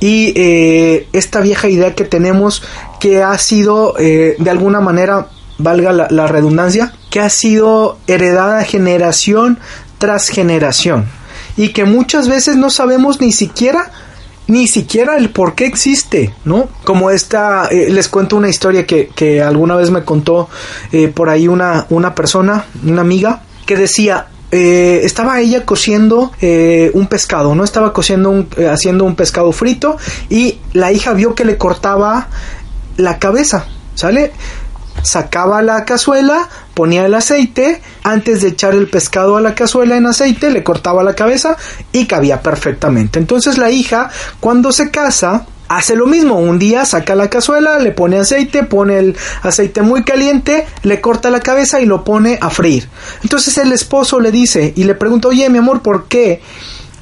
y 0.00 0.32
eh, 0.36 1.08
esta 1.12 1.40
vieja 1.40 1.68
idea 1.68 1.94
que 1.94 2.04
tenemos 2.04 2.62
que 2.98 3.22
ha 3.22 3.36
sido 3.36 3.92
de 3.98 4.50
alguna 4.50 4.80
manera, 4.80 5.26
valga 5.58 5.92
la 5.92 6.26
redundancia, 6.26 6.94
que 7.10 7.20
ha 7.20 7.28
sido 7.28 7.98
heredada 8.06 8.64
generación 8.64 9.58
tras 9.98 10.28
generación 10.28 11.06
y 11.56 11.68
que 11.68 11.84
muchas 11.84 12.28
veces 12.28 12.56
no 12.56 12.70
sabemos 12.70 13.20
ni 13.20 13.32
siquiera 13.32 13.90
ni 14.46 14.66
siquiera 14.66 15.16
el 15.16 15.30
por 15.30 15.54
qué 15.54 15.66
existe, 15.66 16.34
¿no? 16.44 16.68
Como 16.84 17.10
esta, 17.10 17.66
eh, 17.68 17.88
les 17.90 18.08
cuento 18.08 18.36
una 18.36 18.48
historia 18.48 18.86
que, 18.86 19.08
que 19.08 19.42
alguna 19.42 19.74
vez 19.76 19.90
me 19.90 20.04
contó 20.04 20.48
eh, 20.92 21.08
por 21.08 21.30
ahí 21.30 21.48
una, 21.48 21.86
una 21.90 22.14
persona, 22.14 22.66
una 22.84 23.00
amiga, 23.00 23.42
que 23.64 23.76
decía, 23.76 24.26
eh, 24.50 25.00
estaba 25.02 25.40
ella 25.40 25.64
cociendo 25.64 26.32
un 26.40 27.06
pescado, 27.06 27.54
¿no? 27.54 27.64
Estaba 27.64 27.92
cociendo 27.92 28.30
un, 28.30 28.48
haciendo 28.70 29.04
un 29.04 29.16
pescado 29.16 29.50
frito 29.52 29.96
y 30.28 30.58
la 30.74 30.92
hija 30.92 31.14
vio 31.14 31.34
que 31.34 31.44
le 31.44 31.56
cortaba 31.56 32.28
la 32.98 33.18
cabeza, 33.18 33.66
¿sale? 33.94 34.32
Sacaba 35.02 35.62
la 35.62 35.84
cazuela, 35.84 36.48
ponía 36.74 37.06
el 37.06 37.14
aceite, 37.14 37.80
antes 38.02 38.42
de 38.42 38.48
echar 38.48 38.74
el 38.74 38.88
pescado 38.88 39.36
a 39.36 39.40
la 39.40 39.54
cazuela 39.54 39.96
en 39.96 40.06
aceite, 40.06 40.50
le 40.50 40.64
cortaba 40.64 41.02
la 41.02 41.14
cabeza 41.14 41.56
y 41.92 42.06
cabía 42.06 42.42
perfectamente. 42.42 43.18
Entonces 43.18 43.58
la 43.58 43.70
hija, 43.70 44.10
cuando 44.40 44.72
se 44.72 44.90
casa, 44.90 45.46
hace 45.68 45.96
lo 45.96 46.06
mismo. 46.06 46.38
Un 46.38 46.58
día 46.58 46.84
saca 46.84 47.14
la 47.14 47.28
cazuela, 47.28 47.78
le 47.78 47.92
pone 47.92 48.18
aceite, 48.18 48.64
pone 48.64 48.98
el 48.98 49.16
aceite 49.42 49.82
muy 49.82 50.04
caliente, 50.04 50.66
le 50.82 51.00
corta 51.00 51.30
la 51.30 51.40
cabeza 51.40 51.80
y 51.80 51.86
lo 51.86 52.04
pone 52.04 52.38
a 52.40 52.50
freír. 52.50 52.88
Entonces 53.22 53.56
el 53.58 53.72
esposo 53.72 54.20
le 54.20 54.30
dice 54.30 54.72
y 54.76 54.84
le 54.84 54.94
pregunta, 54.94 55.28
oye 55.28 55.48
mi 55.50 55.58
amor, 55.58 55.82
¿por 55.82 56.06
qué 56.06 56.42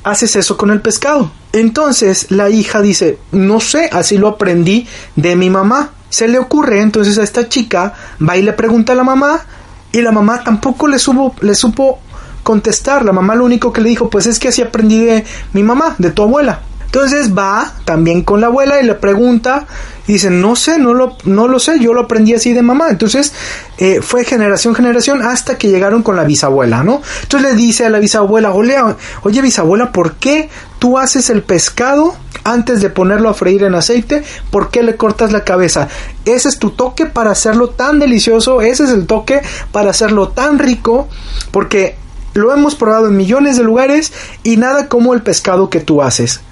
haces 0.05 0.37
eso 0.37 0.57
con 0.57 0.71
el 0.71 0.81
pescado? 0.81 1.33
Entonces 1.53 2.31
la 2.31 2.51
hija 2.51 2.81
dice, 2.81 3.19
no 3.31 3.61
sé, 3.61 3.89
así 3.93 4.19
lo 4.19 4.29
aprendí 4.29 4.87
de 5.17 5.37
mi 5.37 5.51
mamá. 5.51 5.91
Se 6.09 6.29
le 6.29 6.39
ocurre 6.39 6.81
entonces 6.81 7.19
a 7.19 7.23
esta 7.23 7.49
chica, 7.49 7.95
va 8.27 8.37
y 8.37 8.43
le 8.43 8.53
pregunta 8.53 8.93
a 8.93 8.97
la 8.97 9.05
mamá 9.05 9.47
y 9.93 10.01
la 10.01 10.13
mamá 10.13 10.43
tampoco 10.43 10.89
le, 10.89 10.99
supo, 10.99 11.35
le 11.43 11.55
supo 11.55 12.01
contestar. 12.43 13.05
La 13.05 13.13
mamá 13.13 13.35
lo 13.35 13.45
único 13.45 13.73
que 13.73 13.81
le 13.81 13.91
dijo, 13.91 14.11
pues 14.11 14.27
es 14.27 14.39
que 14.39 14.49
así 14.49 14.63
aprendí 14.63 15.05
de 15.05 15.25
mi 15.53 15.63
mamá, 15.63 15.95
de 15.99 16.11
tu 16.11 16.23
abuela. 16.23 16.61
Entonces 16.93 17.35
va 17.35 17.73
también 17.87 18.23
con 18.23 18.43
la 18.43 18.49
abuela 18.49 18.79
y 18.79 18.85
le 18.85 18.95
pregunta 18.95 19.67
y 20.07 20.13
dice, 20.13 20.29
no 20.29 20.55
sé, 20.57 20.79
no 20.79 20.93
lo, 20.93 21.17
no 21.25 21.49
lo 21.49 21.59
sé, 21.59 21.81
yo 21.81 21.95
lo 21.95 22.03
aprendí 22.03 22.35
así 22.35 22.53
de 22.53 22.61
mamá. 22.61 22.91
Entonces 22.91 23.33
eh, 23.79 24.01
fue 24.03 24.27
generación, 24.27 24.75
generación 24.75 25.23
hasta 25.23 25.57
que 25.57 25.71
llegaron 25.71 26.03
con 26.03 26.17
la 26.17 26.25
bisabuela, 26.25 26.85
¿no? 26.85 27.01
Entonces 27.23 27.51
le 27.51 27.57
dice 27.57 27.87
a 27.87 27.89
la 27.89 27.99
bisabuela, 27.99 28.53
oye, 28.53 28.77
oye 29.23 29.41
bisabuela, 29.41 29.91
¿por 29.91 30.17
qué 30.17 30.51
tú 30.79 30.99
haces 30.99 31.31
el 31.31 31.43
pescado 31.43 32.15
antes 32.45 32.83
de 32.83 32.91
ponerlo 32.91 33.31
a 33.31 33.35
freír 33.35 33.63
en 33.63 33.75
aceite? 33.75 34.23
¿Por 34.51 34.71
qué 34.71 34.83
le 34.83 34.97
cortas 34.97 35.33
la 35.33 35.45
cabeza? 35.45 35.89
Ese 36.27 36.51
es 36.51 36.59
tu 36.59 36.73
toque 36.73 37.07
para 37.07 37.31
hacerlo 37.31 37.71
tan 37.71 38.01
delicioso, 38.01 38.61
ese 38.61 38.85
es 38.85 38.91
el 38.91 39.07
toque 39.07 39.41
para 39.73 39.89
hacerlo 39.89 40.29
tan 40.29 40.59
rico, 40.59 41.09
porque 41.53 41.97
lo 42.35 42.53
hemos 42.53 42.75
probado 42.75 43.07
en 43.07 43.17
millones 43.17 43.57
de 43.57 43.63
lugares 43.63 44.13
y 44.43 44.59
nada 44.59 44.89
como 44.89 45.15
el 45.15 45.23
pescado 45.23 45.71
que 45.71 45.81
tú 45.81 46.03
haces. 46.03 46.43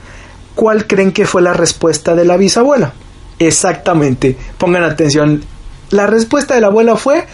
¿Cuál 0.55 0.87
creen 0.87 1.13
que 1.13 1.27
fue 1.27 1.43
la 1.43 1.53
respuesta 1.53 2.15
de 2.15 2.25
la 2.25 2.37
bisabuela? 2.37 2.93
Exactamente, 3.39 4.37
pongan 4.59 4.85
atención. 4.85 5.45
La 5.91 6.07
respuesta 6.07 6.55
de 6.55 6.61
la 6.61 6.69
abuela 6.69 6.97
fue, 6.97 7.27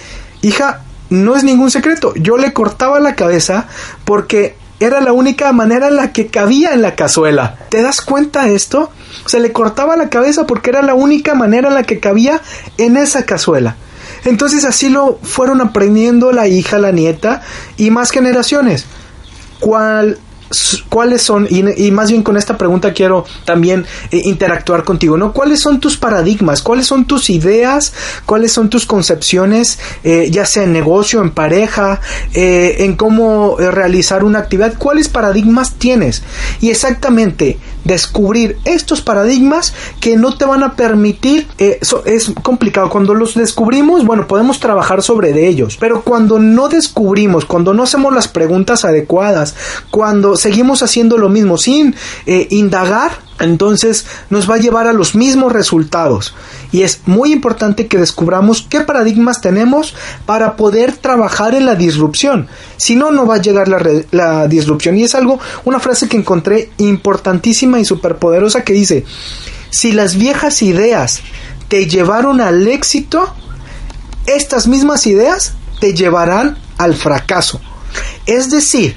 hija, 0.43 0.83
no 1.11 1.37
es 1.37 1.45
ningún 1.45 1.71
secreto, 1.71 2.15
yo 2.17 2.37
le 2.37 2.53
cortaba 2.53 3.01
la 3.01 3.15
cabeza 3.15 3.67
porque 4.05 4.57
era 4.79 5.01
la 5.01 5.13
única 5.13 5.53
manera 5.53 5.89
en 5.89 5.97
la 5.97 6.13
que 6.13 6.27
cabía 6.27 6.73
en 6.73 6.83
la 6.83 6.95
cazuela. 6.95 7.57
¿Te 7.71 7.83
das 7.83 8.01
cuenta 8.01 8.45
de 8.45 8.55
esto? 8.55 8.91
Se 9.27 9.41
le 9.41 9.53
cortaba 9.53 9.97
la 9.97 10.11
cabeza 10.11 10.47
porque 10.47 10.71
era 10.71 10.83
la 10.83 10.95
única 10.95 11.35
manera 11.35 11.69
en 11.69 11.75
la 11.75 11.85
que 11.85 11.99
cabía 11.99 12.41
en 12.77 12.97
esa 12.97 13.25
cazuela. 13.25 13.77
Entonces 14.25 14.65
así 14.65 14.89
lo 14.89 15.19
fueron 15.23 15.61
aprendiendo 15.61 16.33
la 16.33 16.49
hija, 16.49 16.79
la 16.79 16.93
nieta 16.93 17.43
y 17.77 17.91
más 17.91 18.11
generaciones. 18.11 18.85
¿Cuál 19.61 20.19
cuáles 20.89 21.23
son, 21.23 21.47
y, 21.51 21.91
más 21.91 22.11
bien 22.11 22.23
con 22.23 22.37
esta 22.37 22.57
pregunta 22.57 22.93
quiero 22.93 23.25
también 23.45 23.85
eh, 24.11 24.23
interactuar 24.25 24.85
contigo, 24.85 25.17
¿no? 25.17 25.33
¿Cuáles 25.33 25.61
son 25.61 25.81
tus 25.81 25.97
paradigmas? 25.97 26.63
¿Cuáles 26.63 26.87
son 26.87 27.05
tus 27.05 27.31
ideas? 27.31 27.93
¿Cuáles 28.25 28.53
son 28.53 28.71
tus 28.71 28.87
concepciones, 28.87 29.79
eh, 30.05 30.29
ya 30.31 30.47
sea 30.47 30.65
en 30.65 30.73
negocio, 30.73 31.21
en 31.21 31.31
pareja, 31.31 32.01
eh, 32.35 32.77
en 32.81 32.97
cómo 32.97 33.57
realizar 33.59 34.25
una 34.25 34.41
actividad? 34.41 34.75
¿Cuáles 34.79 35.09
paradigmas 35.09 35.75
tienes? 35.75 36.23
Y 36.61 36.71
exactamente 36.71 37.59
descubrir 37.87 38.59
estos 38.65 39.01
paradigmas 39.01 39.73
que 40.01 40.17
no 40.17 40.37
te 40.37 40.45
van 40.45 40.63
a 40.63 40.75
permitir, 40.75 41.47
es 41.59 42.33
complicado, 42.43 42.91
cuando 42.91 43.15
los 43.15 43.35
descubrimos, 43.35 44.05
bueno, 44.05 44.27
podemos 44.27 44.59
trabajar 44.61 45.03
sobre 45.03 45.33
de 45.33 45.49
ellos, 45.49 45.77
pero 45.79 46.03
cuando 46.03 46.39
no 46.39 46.69
descubrimos, 46.69 47.45
cuando 47.45 47.75
no 47.75 47.85
hacemos 47.85 48.13
las 48.13 48.29
preguntas 48.29 48.85
adecuadas, 48.85 49.55
cuando 49.91 50.37
seguimos 50.37 50.83
haciendo 50.83 51.17
lo 51.19 51.29
mismo 51.29 51.59
sin 51.59 51.95
eh, 52.27 52.49
indagar, 52.51 53.26
entonces 53.39 54.07
nos 54.31 54.49
va 54.49 54.55
a 54.55 54.59
llevar 54.59 54.87
a 54.87 54.93
los 54.93 55.15
mismos 55.15 55.53
resultados. 55.53 56.35
Y 56.73 56.83
es 56.83 57.01
muy 57.07 57.33
importante 57.33 57.87
que 57.87 57.99
descubramos 57.99 58.67
qué 58.69 58.81
paradigmas 58.81 59.41
tenemos 59.41 59.95
para 60.25 60.57
poder 60.57 60.97
trabajar 60.97 61.55
en 61.55 61.67
la 61.67 61.75
disrupción. 61.75 62.49
Si 62.77 62.97
no, 62.97 63.11
no 63.11 63.27
va 63.27 63.37
a 63.37 63.43
llegar 63.43 63.69
la, 63.69 64.47
disrupción. 64.49 64.97
Y 64.97 65.05
es 65.05 65.15
algo, 65.15 65.39
una 65.65 65.81
frase 65.81 66.09
que 66.09 66.17
encontré 66.17 66.71
importantísima 66.79 67.79
y 67.79 67.85
superpoderosa 67.85 68.65
que 68.65 68.73
dice, 68.73 69.05
si 69.71 69.93
las 69.93 70.17
viejas 70.17 70.63
ideas 70.63 71.21
te 71.69 71.87
llevaron 71.87 72.41
al 72.41 72.67
éxito, 72.69 73.33
estas 74.27 74.67
mismas 74.67 75.07
ideas 75.07 75.53
te 75.81 75.95
llevarán 75.95 76.59
al 76.79 76.95
fracaso. 76.95 77.61
Es 78.27 78.51
decir, 78.51 78.97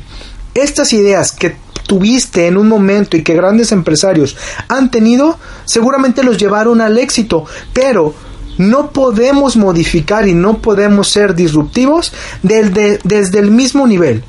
estas 0.54 0.94
ideas 0.94 1.32
que 1.32 1.56
tuviste 1.90 2.46
en 2.46 2.56
un 2.56 2.70
momento 2.70 3.18
y 3.18 3.24
que 3.24 3.34
grandes 3.34 3.72
empresarios 3.72 4.38
han 4.68 4.92
tenido, 4.92 5.40
seguramente 5.66 6.24
los 6.24 6.38
llevaron 6.38 6.82
al 6.82 7.00
éxito, 7.00 7.46
pero 7.74 8.14
no 8.60 8.92
podemos 8.92 9.58
modificar 9.58 10.28
y 10.28 10.36
no 10.36 10.60
podemos 10.60 11.08
ser 11.08 11.34
disruptivos 11.34 12.14
desde, 12.44 13.00
desde 13.04 13.40
el 13.40 13.50
mismo 13.50 13.88
nivel. 13.88 14.24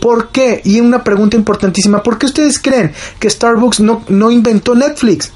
¿Por 0.00 0.30
qué? 0.30 0.62
Y 0.64 0.80
una 0.80 1.04
pregunta 1.04 1.36
importantísima, 1.36 2.02
¿por 2.02 2.16
qué 2.18 2.26
ustedes 2.26 2.58
creen 2.58 2.92
que 3.20 3.28
Starbucks 3.28 3.80
no, 3.80 4.02
no 4.08 4.30
inventó 4.30 4.74
Netflix? 4.74 5.32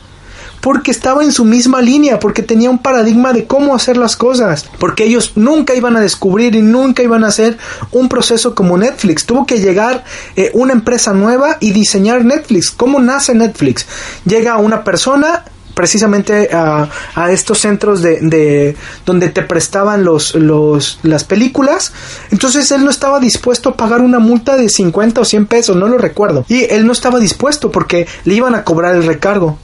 Porque 0.63 0.93
estaba 0.93 1.25
en 1.25 1.33
su 1.33 1.45
misma 1.45 1.83
línea, 1.83 2.21
porque 2.21 2.41
tenía 2.41 2.71
un 2.71 2.79
paradigma 2.79 3.33
de 3.33 3.47
cómo 3.47 3.75
hacer 3.75 3.97
las 3.97 4.17
cosas, 4.17 4.65
porque 4.79 5.05
ellos 5.05 5.33
nunca 5.35 5.75
iban 5.75 5.97
a 5.97 6.01
descubrir 6.01 6.55
y 6.55 6.63
nunca 6.63 7.03
iban 7.03 7.25
a 7.25 7.29
hacer 7.29 7.59
un 7.91 8.09
proceso 8.09 8.55
como 8.55 8.79
Netflix. 8.79 9.27
Tuvo 9.27 9.45
que 9.45 9.59
llegar 9.59 10.05
eh, 10.37 10.53
una 10.55 10.73
empresa 10.73 11.13
nueva 11.13 11.57
y 11.59 11.73
diseñar 11.73 12.25
Netflix. 12.25 12.71
¿Cómo 12.71 13.01
nace 13.01 13.35
Netflix? 13.35 13.87
Llega 14.25 14.57
una 14.57 14.85
persona 14.85 15.45
precisamente 15.75 16.51
a, 16.53 16.89
estos 17.31 17.59
centros 17.59 18.01
de, 18.01 18.77
donde 19.05 19.31
te 19.31 19.43
prestaban 19.43 20.05
los, 20.05 20.37
los, 20.37 21.01
las 21.03 21.25
películas. 21.25 21.93
Entonces 22.31 22.71
él 22.71 22.85
no 22.85 22.91
estaba 22.91 23.19
dispuesto 23.19 23.71
a 23.71 23.77
pagar 23.77 24.01
una 24.01 24.21
multa 24.21 24.57
de 24.57 24.69
50 24.69 25.23
o 25.23 25.25
100 25.25 25.47
pesos, 25.47 25.77
no 25.77 25.89
lo 25.89 25.99
recuerdo. 25.99 26.45
Y 26.47 26.65
él 26.65 26.87
no 26.87 26.93
estaba 26.93 27.19
dispuesto 27.19 27.73
porque 27.73 28.07
le 28.25 28.35
iban 28.35 28.55
a 28.55 28.63
cobrar 28.63 28.95
el 28.95 29.05
recargo 29.05 29.59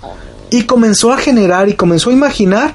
y 0.50 0.64
comenzó 0.64 1.12
a 1.12 1.18
generar 1.18 1.68
y 1.68 1.74
comenzó 1.74 2.10
a 2.10 2.12
imaginar 2.12 2.74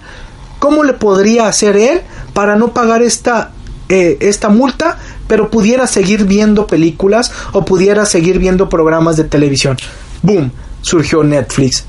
cómo 0.59 0.83
le 0.83 0.93
podría 0.93 1.47
hacer 1.47 1.75
él 1.75 2.01
para 2.33 2.55
no 2.55 2.73
pagar 2.73 3.01
esta, 3.01 3.51
eh, 3.89 4.17
esta 4.21 4.49
multa, 4.49 4.97
pero 5.27 5.49
pudiera 5.51 5.87
seguir 5.87 6.25
viendo 6.25 6.67
películas 6.67 7.31
o 7.51 7.65
pudiera 7.65 8.05
seguir 8.05 8.39
viendo 8.39 8.69
programas 8.69 9.17
de 9.17 9.25
televisión. 9.25 9.77
¡Boom! 10.21 10.51
Surgió 10.81 11.23
Netflix. 11.23 11.85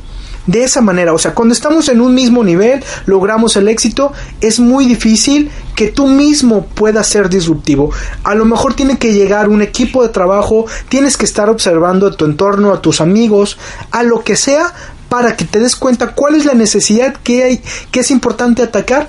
De 0.47 0.63
esa 0.63 0.83
manera, 0.83 1.15
o 1.15 1.19
sea, 1.19 1.33
cuando 1.33 1.55
estamos 1.55 1.89
en 1.89 2.03
un 2.03 2.15
mismo 2.15 2.45
nivel, 2.45 2.85
logramos 3.07 3.57
el 3.57 3.67
éxito, 3.67 4.13
es 4.43 4.61
muy 4.61 4.85
difícil 4.85 5.51
que 5.75 5.89
tú 5.89 6.07
mismo 6.07 6.67
puedas 6.67 7.07
ser 7.07 7.31
disruptivo. 7.31 7.91
A 8.25 8.35
lo 8.35 8.45
mejor 8.45 8.75
tiene 8.75 8.99
que 8.99 9.15
llegar 9.15 9.49
un 9.49 9.63
equipo 9.63 10.03
de 10.03 10.11
trabajo, 10.11 10.67
tienes 10.91 11.17
que 11.17 11.25
estar 11.25 11.49
observando 11.49 12.07
a 12.07 12.17
tu 12.17 12.27
entorno, 12.27 12.75
a 12.75 12.83
tus 12.83 13.01
amigos, 13.01 13.57
a 13.91 14.03
lo 14.03 14.23
que 14.23 14.37
sea, 14.37 14.75
para 15.09 15.37
que 15.37 15.45
te 15.45 15.61
des 15.61 15.77
cuenta 15.77 16.15
cuál 16.15 16.35
es 16.35 16.45
la 16.45 16.55
necesidad 16.55 17.15
que 17.23 17.45
hay, 17.45 17.63
que 17.91 18.01
es 18.01 18.11
importante 18.11 18.63
atacar 18.63 19.09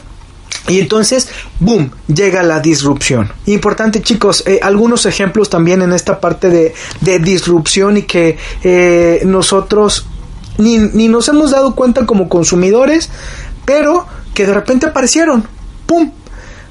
y 0.67 0.79
entonces, 0.79 1.29
boom, 1.59 1.91
llega 2.07 2.41
la 2.41 2.59
disrupción. 2.59 3.31
Importante 3.45 4.01
chicos, 4.01 4.43
eh, 4.47 4.59
algunos 4.63 5.05
ejemplos 5.05 5.49
también 5.49 5.81
en 5.81 5.93
esta 5.93 6.19
parte 6.19 6.49
de, 6.49 7.19
disrupción 7.19 7.97
y 7.97 8.03
que 8.03 8.37
eh, 8.63 9.21
nosotros 9.25 10.07
ni, 10.57 10.79
ni, 10.79 11.07
nos 11.07 11.27
hemos 11.27 11.51
dado 11.51 11.75
cuenta 11.75 12.05
como 12.05 12.29
consumidores, 12.29 13.09
pero 13.65 14.07
que 14.33 14.47
de 14.47 14.53
repente 14.53 14.87
aparecieron. 14.87 15.47
¡Pum! 15.85 16.11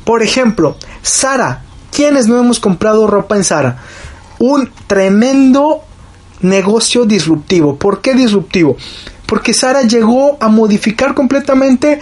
Por 0.04 0.22
ejemplo, 0.22 0.76
Sara. 1.02 1.62
¿Quiénes 1.92 2.26
no 2.26 2.40
hemos 2.40 2.58
comprado 2.58 3.06
ropa 3.06 3.36
en 3.36 3.44
Sara? 3.44 3.78
Un 4.40 4.72
tremendo 4.88 5.82
negocio 6.40 7.04
disruptivo. 7.04 7.76
¿Por 7.76 8.00
qué 8.00 8.14
disruptivo? 8.14 8.76
Porque 9.26 9.54
Sara 9.54 9.82
llegó 9.82 10.36
a 10.40 10.48
modificar 10.48 11.14
completamente 11.14 12.00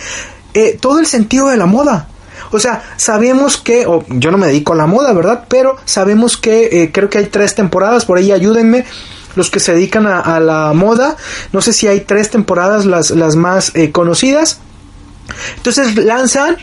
eh, 0.54 0.78
todo 0.80 0.98
el 0.98 1.06
sentido 1.06 1.48
de 1.48 1.56
la 1.56 1.66
moda. 1.66 2.08
O 2.50 2.58
sea, 2.58 2.82
sabemos 2.96 3.56
que, 3.56 3.86
yo 4.08 4.30
no 4.30 4.38
me 4.38 4.46
dedico 4.48 4.74
a 4.74 4.76
la 4.76 4.86
moda, 4.86 5.12
¿verdad? 5.12 5.44
Pero 5.48 5.76
sabemos 5.84 6.36
que 6.36 6.82
eh, 6.82 6.90
creo 6.92 7.08
que 7.08 7.18
hay 7.18 7.26
tres 7.26 7.54
temporadas, 7.54 8.04
por 8.04 8.18
ahí 8.18 8.30
ayúdenme 8.30 8.84
los 9.34 9.50
que 9.50 9.60
se 9.60 9.72
dedican 9.72 10.06
a, 10.06 10.38
la 10.40 10.72
moda. 10.74 11.16
No 11.52 11.62
sé 11.62 11.72
si 11.72 11.88
hay 11.88 12.00
tres 12.00 12.30
temporadas 12.30 12.84
las, 12.84 13.10
las 13.10 13.36
más 13.36 13.72
eh, 13.74 13.90
conocidas. 13.90 14.60
Entonces 15.56 15.96
lanzan 15.96 16.56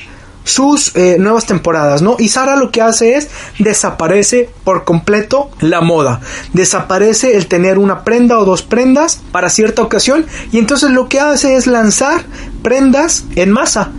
sus 0.44 0.96
eh, 0.96 1.18
nuevas 1.20 1.46
temporadas, 1.46 2.02
¿no? 2.02 2.16
Y 2.20 2.30
Sara 2.30 2.56
lo 2.56 2.72
que 2.72 2.82
hace 2.82 3.16
es 3.16 3.30
desaparece 3.60 4.50
por 4.64 4.84
completo 4.84 5.50
la 5.60 5.82
moda, 5.82 6.22
desaparece 6.54 7.36
el 7.36 7.48
tener 7.48 7.78
una 7.78 8.04
prenda 8.04 8.40
o 8.40 8.46
dos 8.46 8.64
prendas 8.64 9.22
para 9.32 9.50
cierta 9.50 9.82
ocasión 9.82 10.26
y 10.52 10.58
entonces 10.58 10.92
lo 10.92 11.08
que 11.08 11.20
hace 11.20 11.56
es 11.56 11.68
lanzar 11.68 12.24
prendas 12.62 13.26
en 13.36 13.52
masa 13.52 13.92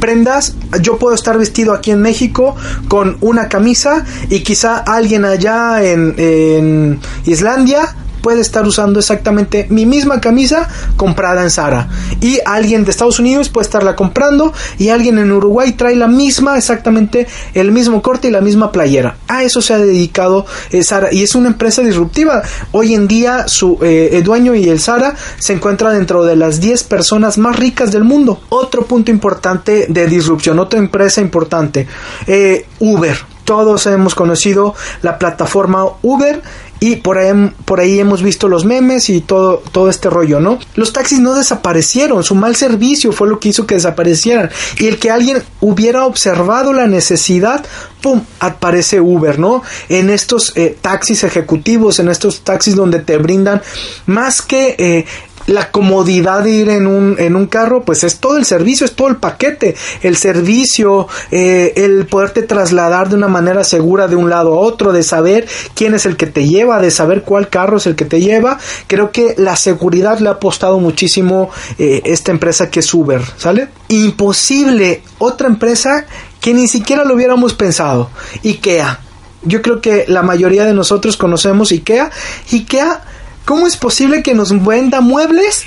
prendas, 0.00 0.54
yo 0.82 0.98
puedo 0.98 1.14
estar 1.14 1.38
vestido 1.38 1.72
aquí 1.72 1.90
en 1.90 2.02
México 2.02 2.54
con 2.88 3.16
una 3.22 3.48
camisa 3.48 4.04
y 4.28 4.40
quizá 4.40 4.76
alguien 4.76 5.24
allá 5.24 5.82
en, 5.82 6.14
en 6.18 7.00
Islandia 7.24 7.94
puede 8.24 8.40
estar 8.40 8.66
usando 8.66 9.00
exactamente 9.00 9.66
mi 9.68 9.84
misma 9.84 10.18
camisa 10.18 10.66
comprada 10.96 11.42
en 11.42 11.50
Zara. 11.50 11.90
Y 12.22 12.38
alguien 12.46 12.86
de 12.86 12.90
Estados 12.90 13.18
Unidos 13.18 13.50
puede 13.50 13.66
estarla 13.66 13.96
comprando 13.96 14.54
y 14.78 14.88
alguien 14.88 15.18
en 15.18 15.30
Uruguay 15.30 15.72
trae 15.72 15.94
la 15.94 16.08
misma, 16.08 16.56
exactamente 16.56 17.26
el 17.52 17.70
mismo 17.70 18.00
corte 18.00 18.28
y 18.28 18.30
la 18.30 18.40
misma 18.40 18.72
playera. 18.72 19.18
A 19.28 19.42
eso 19.42 19.60
se 19.60 19.74
ha 19.74 19.78
dedicado 19.78 20.46
eh, 20.70 20.82
Zara 20.82 21.12
y 21.12 21.22
es 21.22 21.34
una 21.34 21.48
empresa 21.48 21.82
disruptiva. 21.82 22.42
Hoy 22.72 22.94
en 22.94 23.06
día 23.06 23.46
su 23.46 23.78
eh, 23.82 24.22
dueño 24.24 24.54
y 24.54 24.70
el 24.70 24.80
Zara 24.80 25.14
se 25.38 25.52
encuentran 25.52 25.92
dentro 25.92 26.24
de 26.24 26.36
las 26.36 26.62
10 26.62 26.82
personas 26.84 27.36
más 27.36 27.58
ricas 27.58 27.92
del 27.92 28.04
mundo. 28.04 28.40
Otro 28.48 28.86
punto 28.86 29.10
importante 29.10 29.84
de 29.86 30.06
disrupción, 30.06 30.58
otra 30.60 30.78
empresa 30.78 31.20
importante, 31.20 31.86
eh, 32.26 32.64
Uber 32.78 33.34
todos 33.44 33.86
hemos 33.86 34.14
conocido 34.14 34.74
la 35.02 35.18
plataforma 35.18 35.84
Uber 36.02 36.42
y 36.86 36.96
por 36.96 37.16
ahí, 37.16 37.32
por 37.64 37.80
ahí 37.80 37.98
hemos 37.98 38.22
visto 38.22 38.46
los 38.46 38.66
memes 38.66 39.08
y 39.08 39.22
todo, 39.22 39.62
todo 39.72 39.88
este 39.88 40.10
rollo, 40.10 40.38
¿no? 40.38 40.58
Los 40.74 40.92
taxis 40.92 41.18
no 41.18 41.34
desaparecieron, 41.34 42.22
su 42.22 42.34
mal 42.34 42.56
servicio 42.56 43.10
fue 43.10 43.26
lo 43.26 43.40
que 43.40 43.48
hizo 43.48 43.66
que 43.66 43.76
desaparecieran. 43.76 44.50
Y 44.78 44.88
el 44.88 44.98
que 44.98 45.10
alguien 45.10 45.42
hubiera 45.62 46.04
observado 46.04 46.74
la 46.74 46.86
necesidad, 46.86 47.64
¡pum! 48.02 48.22
aparece 48.38 49.00
Uber, 49.00 49.38
¿no? 49.38 49.62
En 49.88 50.10
estos 50.10 50.52
eh, 50.56 50.76
taxis 50.78 51.24
ejecutivos, 51.24 52.00
en 52.00 52.10
estos 52.10 52.42
taxis 52.42 52.76
donde 52.76 52.98
te 52.98 53.16
brindan 53.16 53.62
más 54.04 54.42
que 54.42 54.74
eh, 54.76 55.06
la 55.46 55.70
comodidad 55.70 56.42
de 56.42 56.50
ir 56.50 56.68
en 56.70 56.86
un, 56.86 57.16
en 57.18 57.36
un 57.36 57.46
carro, 57.46 57.84
pues 57.84 58.04
es 58.04 58.18
todo 58.18 58.36
el 58.36 58.44
servicio, 58.44 58.84
es 58.84 58.92
todo 58.92 59.08
el 59.08 59.16
paquete, 59.16 59.74
el 60.02 60.16
servicio, 60.16 61.08
eh, 61.30 61.72
el 61.76 62.06
poderte 62.06 62.42
trasladar 62.42 63.08
de 63.08 63.16
una 63.16 63.28
manera 63.28 63.64
segura 63.64 64.08
de 64.08 64.16
un 64.16 64.30
lado 64.30 64.54
a 64.54 64.58
otro, 64.58 64.92
de 64.92 65.02
saber 65.02 65.46
quién 65.74 65.94
es 65.94 66.06
el 66.06 66.16
que 66.16 66.26
te 66.26 66.46
lleva, 66.46 66.80
de 66.80 66.90
saber 66.90 67.22
cuál 67.22 67.48
carro 67.48 67.76
es 67.76 67.86
el 67.86 67.94
que 67.94 68.04
te 68.04 68.20
lleva. 68.20 68.58
Creo 68.86 69.10
que 69.10 69.34
la 69.36 69.56
seguridad 69.56 70.18
le 70.18 70.28
ha 70.28 70.32
apostado 70.32 70.78
muchísimo 70.78 71.50
eh, 71.78 72.02
esta 72.04 72.30
empresa 72.30 72.70
que 72.70 72.80
es 72.80 72.94
Uber, 72.94 73.22
¿sale? 73.36 73.68
Imposible 73.88 75.02
otra 75.18 75.48
empresa 75.48 76.06
que 76.40 76.54
ni 76.54 76.68
siquiera 76.68 77.04
lo 77.04 77.14
hubiéramos 77.14 77.54
pensado. 77.54 78.10
IKEA. 78.44 79.00
Yo 79.46 79.60
creo 79.60 79.80
que 79.80 80.04
la 80.08 80.22
mayoría 80.22 80.64
de 80.64 80.72
nosotros 80.72 81.16
conocemos 81.16 81.70
IKEA. 81.70 82.10
IKEA 82.52 83.02
¿Cómo 83.44 83.66
es 83.66 83.76
posible 83.76 84.22
que 84.22 84.34
nos 84.34 84.64
venda 84.64 85.00
muebles? 85.00 85.64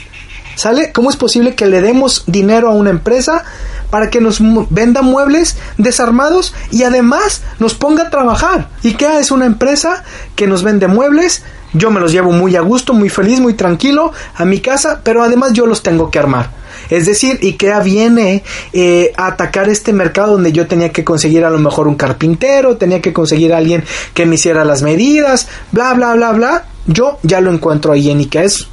¿Sale? 0.56 0.92
¿Cómo 0.92 1.10
es 1.12 1.16
posible 1.16 1.54
que 1.54 1.68
le 1.68 1.82
demos 1.82 2.24
dinero 2.26 2.70
a 2.70 2.74
una 2.74 2.90
empresa 2.90 3.44
para 3.90 4.10
que 4.10 4.22
nos 4.22 4.40
venda 4.70 5.02
muebles 5.02 5.58
desarmados 5.78 6.54
y 6.72 6.84
además 6.84 7.42
nos 7.60 7.74
ponga 7.74 8.04
a 8.04 8.10
trabajar? 8.10 8.70
IKEA 8.84 9.20
es 9.20 9.32
una 9.32 9.46
empresa 9.46 10.04
que 10.36 10.48
nos 10.48 10.64
vende 10.64 10.88
muebles, 10.88 11.44
yo 11.74 11.92
me 11.92 12.00
los 12.00 12.12
llevo 12.12 12.32
muy 12.32 12.56
a 12.56 12.62
gusto, 12.62 12.94
muy 12.94 13.10
feliz, 13.10 13.40
muy 13.40 13.54
tranquilo 13.54 14.12
a 14.36 14.46
mi 14.46 14.60
casa, 14.60 15.02
pero 15.04 15.24
además 15.24 15.54
yo 15.54 15.66
los 15.66 15.84
tengo 15.84 16.10
que 16.10 16.20
armar. 16.20 16.52
Es 16.90 17.06
decir, 17.06 17.40
IKEA 17.42 17.80
viene 17.82 18.44
eh, 18.72 19.12
a 19.18 19.28
atacar 19.28 19.70
este 19.70 19.94
mercado 19.94 20.34
donde 20.34 20.52
yo 20.52 20.68
tenía 20.68 20.92
que 20.92 21.04
conseguir 21.04 21.44
a 21.44 21.50
lo 21.50 21.60
mejor 21.60 21.88
un 21.88 21.96
carpintero, 21.96 22.78
tenía 22.78 23.02
que 23.02 23.14
conseguir 23.14 23.54
a 23.54 23.58
alguien 23.58 23.84
que 24.14 24.26
me 24.26 24.36
hiciera 24.36 24.64
las 24.64 24.82
medidas, 24.82 25.48
bla, 25.72 25.94
bla, 25.94 26.14
bla, 26.14 26.32
bla. 26.32 26.66
Yo 26.86 27.20
ya 27.24 27.42
lo 27.42 27.52
encuentro 27.52 27.92
ahí 27.92 28.10
en 28.10 28.20
IKEA. 28.20 28.44
Es 28.44 28.68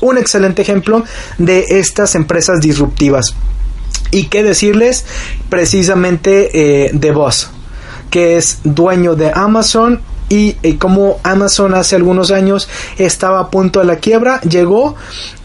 un 0.00 0.18
excelente 0.18 0.62
ejemplo 0.62 1.04
de 1.38 1.64
estas 1.70 2.14
empresas 2.14 2.60
disruptivas. 2.60 3.34
Y 4.10 4.24
qué 4.24 4.42
decirles 4.42 5.04
precisamente 5.48 6.84
eh, 6.86 6.90
de 6.92 7.10
Boss, 7.12 7.50
que 8.10 8.36
es 8.36 8.58
dueño 8.64 9.14
de 9.14 9.32
Amazon 9.34 10.00
y, 10.32 10.52
como 10.74 11.18
Amazon 11.24 11.74
hace 11.74 11.96
algunos 11.96 12.30
años 12.30 12.68
estaba 12.98 13.40
a 13.40 13.50
punto 13.50 13.80
de 13.80 13.86
la 13.86 13.96
quiebra, 13.96 14.40
llegó 14.42 14.94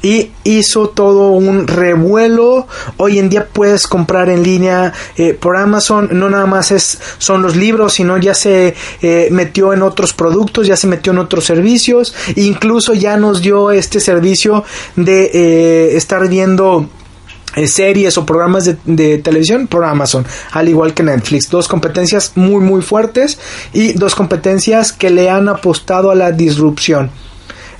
y 0.03 0.29
hizo 0.43 0.89
todo 0.89 1.31
un 1.31 1.65
revuelo. 1.65 2.67
Hoy 2.97 3.17
en 3.17 3.27
día 3.27 3.47
puedes 3.51 3.87
comprar 3.87 4.29
en 4.29 4.43
línea 4.43 4.93
eh, 5.17 5.33
por 5.33 5.57
Amazon, 5.57 6.09
no 6.11 6.29
nada 6.29 6.45
más 6.45 6.69
es, 6.69 6.99
son 7.17 7.41
los 7.41 7.55
libros, 7.55 7.93
sino 7.93 8.19
ya 8.19 8.35
se 8.35 8.75
eh, 9.01 9.29
metió 9.31 9.73
en 9.73 9.81
otros 9.81 10.13
productos, 10.13 10.67
ya 10.67 10.77
se 10.77 10.85
metió 10.85 11.13
en 11.13 11.17
otros 11.17 11.45
servicios, 11.45 12.13
incluso 12.35 12.93
ya 12.93 13.17
nos 13.17 13.41
dio 13.41 13.71
este 13.71 13.99
servicio 13.99 14.63
de 14.95 15.31
eh, 15.33 15.97
estar 15.97 16.29
viendo 16.29 16.81
eh, 16.83 16.87
series 17.67 18.17
o 18.17 18.25
programas 18.25 18.65
de, 18.65 19.17
televisión 19.19 19.67
por 19.67 19.85
Amazon, 19.85 20.25
al 20.51 20.69
igual 20.69 20.93
que 20.93 21.03
Netflix. 21.03 21.49
Dos 21.49 21.67
competencias 21.67 22.33
muy 22.35 22.61
muy 22.61 22.81
fuertes 22.81 23.39
y 23.73 23.93
dos 23.93 24.15
competencias 24.15 24.91
que 24.91 25.09
le 25.09 25.29
han 25.29 25.47
apostado 25.49 26.11
a 26.11 26.15
la 26.15 26.31
disrupción. 26.31 27.09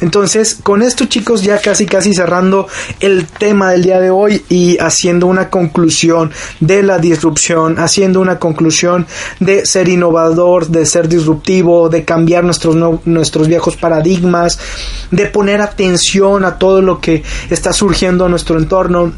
Entonces, 0.02 0.58
con 0.62 0.82
esto 0.82 1.06
chicos, 1.06 1.44
ya 1.44 1.60
casi 1.60 1.86
casi 1.86 2.14
cerrando 2.14 2.68
el 3.00 3.26
tema 3.26 3.72
del 3.72 3.84
día 3.84 4.00
de 4.00 4.10
hoy 4.10 4.44
y 4.50 4.78
haciendo 4.80 5.28
una 5.28 5.50
conclusión 5.50 6.32
de 6.60 6.84
la 6.84 6.98
disrupción, 6.98 7.80
haciendo 7.80 8.20
una 8.20 8.40
conclusión 8.40 9.08
de 9.40 9.66
ser 9.66 9.88
innovador, 9.88 10.68
de 10.68 10.86
ser 10.86 11.08
disruptivo, 11.08 11.90
de 11.90 12.04
cambiar 12.04 12.44
nuestros, 12.44 12.76
nuestros 13.06 13.48
viejos 13.48 13.78
paradigmas, 13.78 14.60
de 15.12 15.28
poner 15.28 15.62
atención 15.62 16.44
a 16.44 16.58
todo 16.58 16.82
lo 16.82 17.00
que 17.00 17.24
está 17.50 17.72
surgiendo 17.72 18.26
en 18.26 18.32
nuestro 18.32 18.58
entorno 18.60 19.14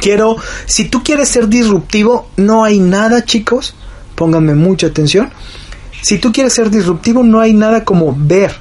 Quiero, 0.00 0.36
si 0.66 0.84
tú 0.84 1.02
quieres 1.02 1.28
ser 1.28 1.48
disruptivo, 1.48 2.28
no 2.36 2.64
hay 2.64 2.78
nada, 2.78 3.24
chicos, 3.24 3.74
pónganme 4.14 4.54
mucha 4.54 4.88
atención. 4.88 5.30
Si 6.02 6.18
tú 6.18 6.32
quieres 6.32 6.52
ser 6.52 6.70
disruptivo, 6.70 7.22
no 7.22 7.40
hay 7.40 7.52
nada 7.54 7.84
como 7.84 8.14
ver 8.16 8.54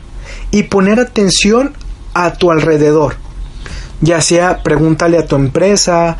y 0.51 0.63
poner 0.63 0.99
atención 0.99 1.73
a 2.13 2.33
tu 2.33 2.51
alrededor. 2.51 3.15
Ya 3.99 4.21
sea 4.21 4.62
pregúntale 4.62 5.17
a 5.17 5.25
tu 5.25 5.36
empresa, 5.36 6.17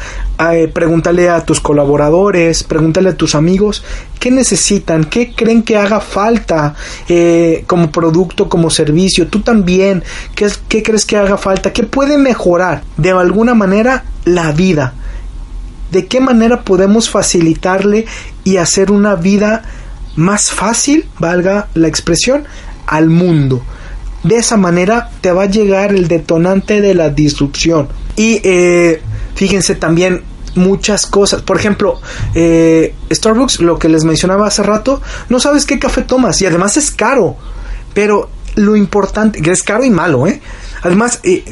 eh, 0.52 0.68
pregúntale 0.74 1.30
a 1.30 1.46
tus 1.46 1.60
colaboradores, 1.60 2.64
pregúntale 2.64 3.10
a 3.10 3.16
tus 3.16 3.36
amigos 3.36 3.84
qué 4.20 4.32
necesitan, 4.32 5.04
qué 5.04 5.34
creen 5.36 5.62
que 5.62 5.78
haga 5.78 6.00
falta 6.00 6.74
eh, 7.08 7.64
como 7.68 7.92
producto, 7.92 8.50
como 8.50 8.72
servicio. 8.72 9.28
Tú 9.28 9.42
también, 9.42 10.04
¿qué, 10.34 10.50
¿qué 10.68 10.82
crees 10.82 11.06
que 11.06 11.18
haga 11.18 11.38
falta? 11.38 11.72
¿Qué 11.72 11.84
puede 11.84 12.18
mejorar 12.18 12.82
de 12.98 13.12
alguna 13.12 13.54
manera 13.54 14.06
la 14.26 14.52
vida? 14.52 14.96
¿De 15.92 16.08
qué 16.08 16.20
manera 16.20 16.64
podemos 16.64 17.10
facilitarle 17.10 18.06
y 18.44 18.58
hacer 18.58 18.92
una 18.92 19.16
vida 19.16 19.64
más 20.16 20.50
fácil, 20.50 21.08
valga 21.20 21.68
la 21.76 21.88
expresión, 21.88 22.46
al 22.88 23.10
mundo? 23.10 23.64
De 24.28 24.36
esa 24.36 24.58
manera 24.58 25.10
te 25.22 25.32
va 25.32 25.44
a 25.44 25.46
llegar 25.46 25.94
el 25.94 26.08
detonante 26.08 26.82
de 26.82 26.94
la 26.94 27.10
disrupción. 27.10 27.88
Y 28.16 28.42
eh, 28.44 29.02
fíjense 29.36 29.76
también 29.76 30.24
muchas 30.56 31.06
cosas. 31.06 31.42
Por 31.44 31.58
ejemplo, 31.58 32.02
eh, 32.36 32.94
Starbucks, 33.12 33.62
lo 33.62 33.80
que 33.80 33.90
les 33.90 34.04
mencionaba 34.04 34.48
hace 34.48 34.64
rato, 34.64 35.02
no 35.30 35.40
sabes 35.40 35.66
qué 35.66 35.80
café 35.80 36.02
tomas 36.02 36.42
y 36.42 36.46
además 36.46 36.76
es 36.78 36.92
caro. 36.92 37.38
Pero 37.94 38.30
lo 38.56 38.76
importante, 38.76 39.42
que 39.42 39.52
es 39.52 39.64
caro 39.64 39.86
y 39.86 39.90
malo, 39.90 40.28
¿eh? 40.28 40.42
Además, 40.82 41.20
eh, 41.24 41.44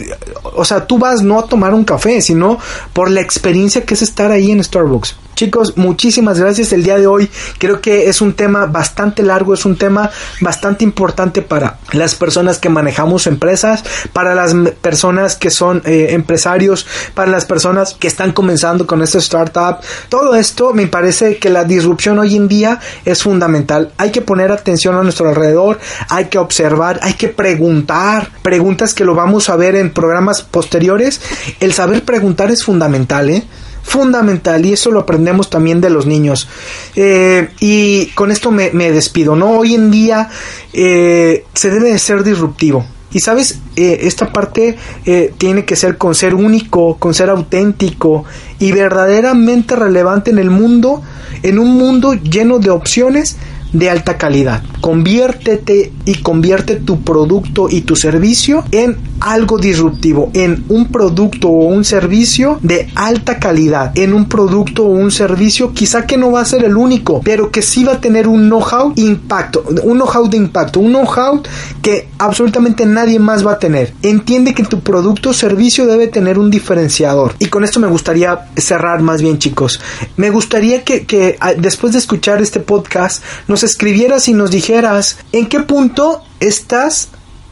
o 0.43 0.65
sea, 0.65 0.85
tú 0.85 0.97
vas 0.97 1.21
no 1.21 1.39
a 1.39 1.47
tomar 1.47 1.73
un 1.73 1.83
café, 1.83 2.21
sino 2.21 2.59
por 2.93 3.09
la 3.09 3.21
experiencia 3.21 3.83
que 3.83 3.93
es 3.93 4.01
estar 4.01 4.31
ahí 4.31 4.51
en 4.51 4.63
Starbucks. 4.63 5.15
Chicos, 5.35 5.73
muchísimas 5.75 6.39
gracias 6.39 6.71
el 6.71 6.83
día 6.83 6.97
de 6.97 7.07
hoy. 7.07 7.29
Creo 7.59 7.81
que 7.81 8.07
es 8.07 8.21
un 8.21 8.33
tema 8.33 8.67
bastante 8.67 9.21
largo, 9.21 9.53
es 9.53 9.65
un 9.65 9.77
tema 9.77 10.09
bastante 10.39 10.85
importante 10.85 11.41
para 11.41 11.77
las 11.91 12.15
personas 12.15 12.57
que 12.57 12.69
manejamos 12.69 13.27
empresas, 13.27 13.83
para 14.13 14.33
las 14.33 14.53
personas 14.81 15.35
que 15.35 15.51
son 15.51 15.81
eh, 15.85 16.07
empresarios, 16.11 16.87
para 17.13 17.29
las 17.29 17.43
personas 17.43 17.93
que 17.93 18.07
están 18.07 18.31
comenzando 18.31 18.87
con 18.87 19.01
esta 19.01 19.17
startup. 19.17 19.79
Todo 20.07 20.35
esto 20.35 20.73
me 20.73 20.87
parece 20.87 21.37
que 21.37 21.49
la 21.49 21.65
disrupción 21.65 22.17
hoy 22.17 22.37
en 22.37 22.47
día 22.47 22.79
es 23.03 23.23
fundamental. 23.23 23.91
Hay 23.97 24.11
que 24.11 24.21
poner 24.21 24.53
atención 24.53 24.95
a 24.95 25.03
nuestro 25.03 25.27
alrededor, 25.27 25.79
hay 26.07 26.25
que 26.25 26.37
observar, 26.37 26.99
hay 27.03 27.15
que 27.15 27.27
preguntar, 27.27 28.29
preguntas 28.41 28.93
que 28.93 29.03
lo 29.03 29.15
vamos 29.15 29.49
a 29.49 29.57
ver 29.57 29.75
en 29.75 29.91
programas 29.91 30.43
posteriores. 30.43 31.19
El 31.59 31.73
saber 31.73 32.03
preguntar 32.03 32.51
es 32.51 32.63
fundamental, 32.63 33.29
¿eh? 33.29 33.43
Fundamental 33.85 34.65
y 34.65 34.73
eso 34.73 34.91
lo 34.91 35.01
aprendemos 35.01 35.49
también 35.49 35.79
de 35.79 35.89
los 35.89 36.05
niños. 36.05 36.49
Eh, 36.95 37.49
y 37.59 38.07
con 38.07 38.31
esto 38.31 38.51
me, 38.51 38.69
despido, 38.91 39.35
¿no? 39.35 39.51
Hoy 39.51 39.75
en 39.75 39.91
día 39.91 40.29
eh, 40.73 41.45
se 41.53 41.69
debe 41.69 41.91
de 41.91 41.99
ser 41.99 42.23
disruptivo. 42.23 42.85
Y 43.13 43.21
sabes, 43.21 43.59
eh, 43.77 43.99
esta 44.01 44.33
parte 44.33 44.75
eh, 45.05 45.33
tiene 45.37 45.63
que 45.63 45.77
ser 45.77 45.97
con 45.97 46.13
ser 46.15 46.35
único, 46.35 46.97
con 46.97 47.13
ser 47.13 47.29
auténtico 47.29 48.25
y 48.59 48.73
verdaderamente 48.73 49.77
relevante 49.77 50.31
en 50.31 50.37
el 50.37 50.49
mundo, 50.49 51.01
en 51.41 51.57
un 51.57 51.77
mundo 51.77 52.13
lleno 52.13 52.59
de 52.59 52.71
opciones 52.71 53.37
de 53.71 53.89
alta 53.89 54.17
calidad. 54.17 54.63
Conviértete 54.81 55.93
y 56.03 56.15
convierte 56.15 56.75
tu 56.75 57.03
producto 57.03 57.67
y 57.69 57.81
tu 57.81 57.95
servicio 57.95 58.65
en 58.71 58.97
algo 59.19 59.57
disruptivo, 59.57 60.29
en 60.33 60.65
un 60.69 60.87
producto 60.87 61.49
o 61.49 61.65
un 61.65 61.83
servicio 61.83 62.59
de 62.61 62.89
alta 62.95 63.39
calidad, 63.39 63.97
en 63.97 64.13
un 64.13 64.27
producto 64.27 64.83
o 64.83 64.89
un 64.89 65.11
servicio 65.11 65.73
quizá 65.73 66.05
que 66.05 66.17
no 66.17 66.31
va 66.31 66.41
a 66.41 66.45
ser 66.45 66.63
el 66.63 66.75
único, 66.77 67.21
pero 67.23 67.51
que 67.51 67.61
sí 67.61 67.83
va 67.83 67.93
a 67.93 68.01
tener 68.01 68.27
un 68.27 68.47
know-how 68.47 68.93
impacto, 68.95 69.63
un 69.83 69.97
know-how 69.97 70.27
de 70.27 70.37
impacto, 70.37 70.79
un 70.79 70.91
know-how 70.91 71.41
que 71.81 72.09
absolutamente 72.17 72.85
nadie 72.85 73.19
más 73.19 73.45
va 73.45 73.53
a 73.53 73.59
tener. 73.59 73.93
Entiende 74.01 74.53
que 74.53 74.63
tu 74.63 74.81
producto 74.81 75.29
o 75.29 75.33
servicio 75.33 75.85
debe 75.85 76.07
tener 76.07 76.39
un 76.39 76.49
diferenciador. 76.49 77.35
Y 77.39 77.47
con 77.47 77.63
esto 77.63 77.79
me 77.79 77.87
gustaría 77.87 78.47
cerrar 78.55 79.01
más 79.01 79.21
bien 79.21 79.39
chicos. 79.39 79.79
Me 80.17 80.29
gustaría 80.29 80.83
que, 80.83 81.05
que 81.05 81.37
ah, 81.39 81.53
después 81.53 81.93
de 81.93 81.99
escuchar 81.99 82.41
este 82.41 82.59
podcast 82.59 83.23
nos 83.47 83.63
escribieras 83.63 84.27
y 84.27 84.33
nos 84.33 84.51
dijeras 84.51 85.17
en 85.31 85.47
qué 85.47 85.61
punto 85.61 86.21
estás 86.39 87.09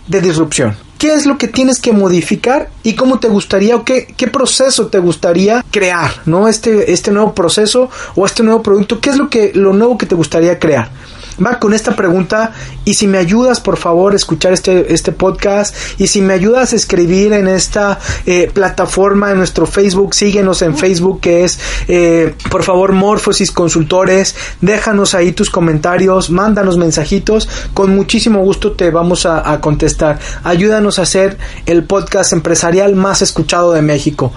de 0.08 0.22
disrupción. 0.22 0.76
¿Qué 1.04 1.14
es 1.14 1.26
lo 1.26 1.38
que 1.38 1.50
tienes 1.50 1.82
que 1.82 1.92
modificar 1.92 2.70
y 2.82 2.96
cómo 2.96 3.20
te 3.20 3.28
gustaría 3.28 3.76
o 3.76 3.84
qué, 3.84 4.08
proceso 4.32 4.88
te 4.88 5.00
gustaría 5.00 5.62
crear, 5.70 6.10
¿no? 6.26 6.48
Este, 6.48 6.94
este 6.94 7.12
nuevo 7.12 7.36
proceso 7.36 7.90
o 8.16 8.26
este 8.26 8.42
nuevo 8.42 8.64
producto, 8.64 9.02
¿qué 9.02 9.10
es 9.10 9.18
lo 9.18 9.30
que 9.30 9.52
lo 9.54 9.74
nuevo 9.74 9.98
que 9.98 10.06
te 10.06 10.16
gustaría 10.16 10.60
crear? 10.60 10.90
Va 11.44 11.60
con 11.60 11.74
esta 11.74 11.96
pregunta 11.96 12.54
y 12.86 12.94
si 12.96 13.08
me 13.08 13.18
ayudas 13.18 13.60
por 13.60 13.78
favor 13.78 14.14
a 14.14 14.16
escuchar 14.16 14.54
este, 14.54 14.94
este 14.94 15.12
podcast 15.12 15.76
y 16.00 16.08
si 16.08 16.22
me 16.22 16.34
ayudas 16.34 16.74
a 16.74 16.76
escribir 16.76 17.34
en 17.34 17.48
esta 17.48 18.00
eh, 18.26 18.50
plataforma 18.54 19.32
en 19.32 19.38
nuestro 19.38 19.66
Facebook, 19.66 20.14
síguenos 20.14 20.62
en 20.62 20.78
Facebook 20.78 21.22
que 21.22 21.44
es 21.44 21.60
eh, 21.88 22.36
por 22.50 22.64
favor 22.64 22.92
Morphosis 22.94 23.52
Consultores, 23.52 24.36
déjanos 24.62 25.14
ahí 25.16 25.32
tus 25.32 25.50
comentarios, 25.50 26.30
mándanos 26.30 26.78
mensajitos, 26.78 27.48
con 27.74 27.96
muchísimo 27.96 28.40
gusto 28.42 28.74
te 28.74 28.92
vamos 28.92 29.26
a, 29.26 29.52
a 29.52 29.62
contestar. 29.62 30.20
Ayúdanos 30.44 31.00
a 31.00 31.04
hacer 31.04 31.38
el 31.66 31.84
podcast 31.84 32.34
empresarial 32.34 32.96
más 32.96 33.22
escuchado 33.22 33.74
de 33.74 33.82
México. 33.82 34.32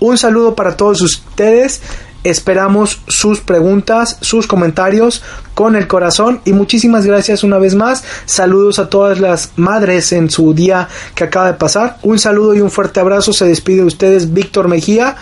Un 0.00 0.18
saludo 0.18 0.56
para 0.56 0.76
todos 0.76 1.00
ustedes. 1.00 1.80
Esperamos 2.24 3.02
sus 3.08 3.40
preguntas, 3.40 4.18
sus 4.20 4.46
comentarios 4.46 5.22
con 5.54 5.76
el 5.76 5.86
corazón 5.86 6.40
y 6.44 6.52
muchísimas 6.52 7.04
gracias 7.06 7.44
una 7.44 7.58
vez 7.58 7.74
más. 7.74 8.04
Saludos 8.26 8.78
a 8.78 8.88
todas 8.88 9.20
las 9.20 9.52
madres 9.56 10.12
en 10.12 10.30
su 10.30 10.54
día 10.54 10.88
que 11.14 11.24
acaba 11.24 11.46
de 11.46 11.58
pasar. 11.58 11.98
Un 12.02 12.18
saludo 12.18 12.54
y 12.54 12.60
un 12.60 12.70
fuerte 12.70 13.00
abrazo. 13.00 13.32
Se 13.32 13.46
despide 13.46 13.78
de 13.78 13.86
ustedes 13.86 14.32
Víctor 14.32 14.68
Mejía. 14.68 15.16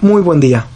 Muy 0.00 0.22
buen 0.22 0.40
día. 0.40 0.66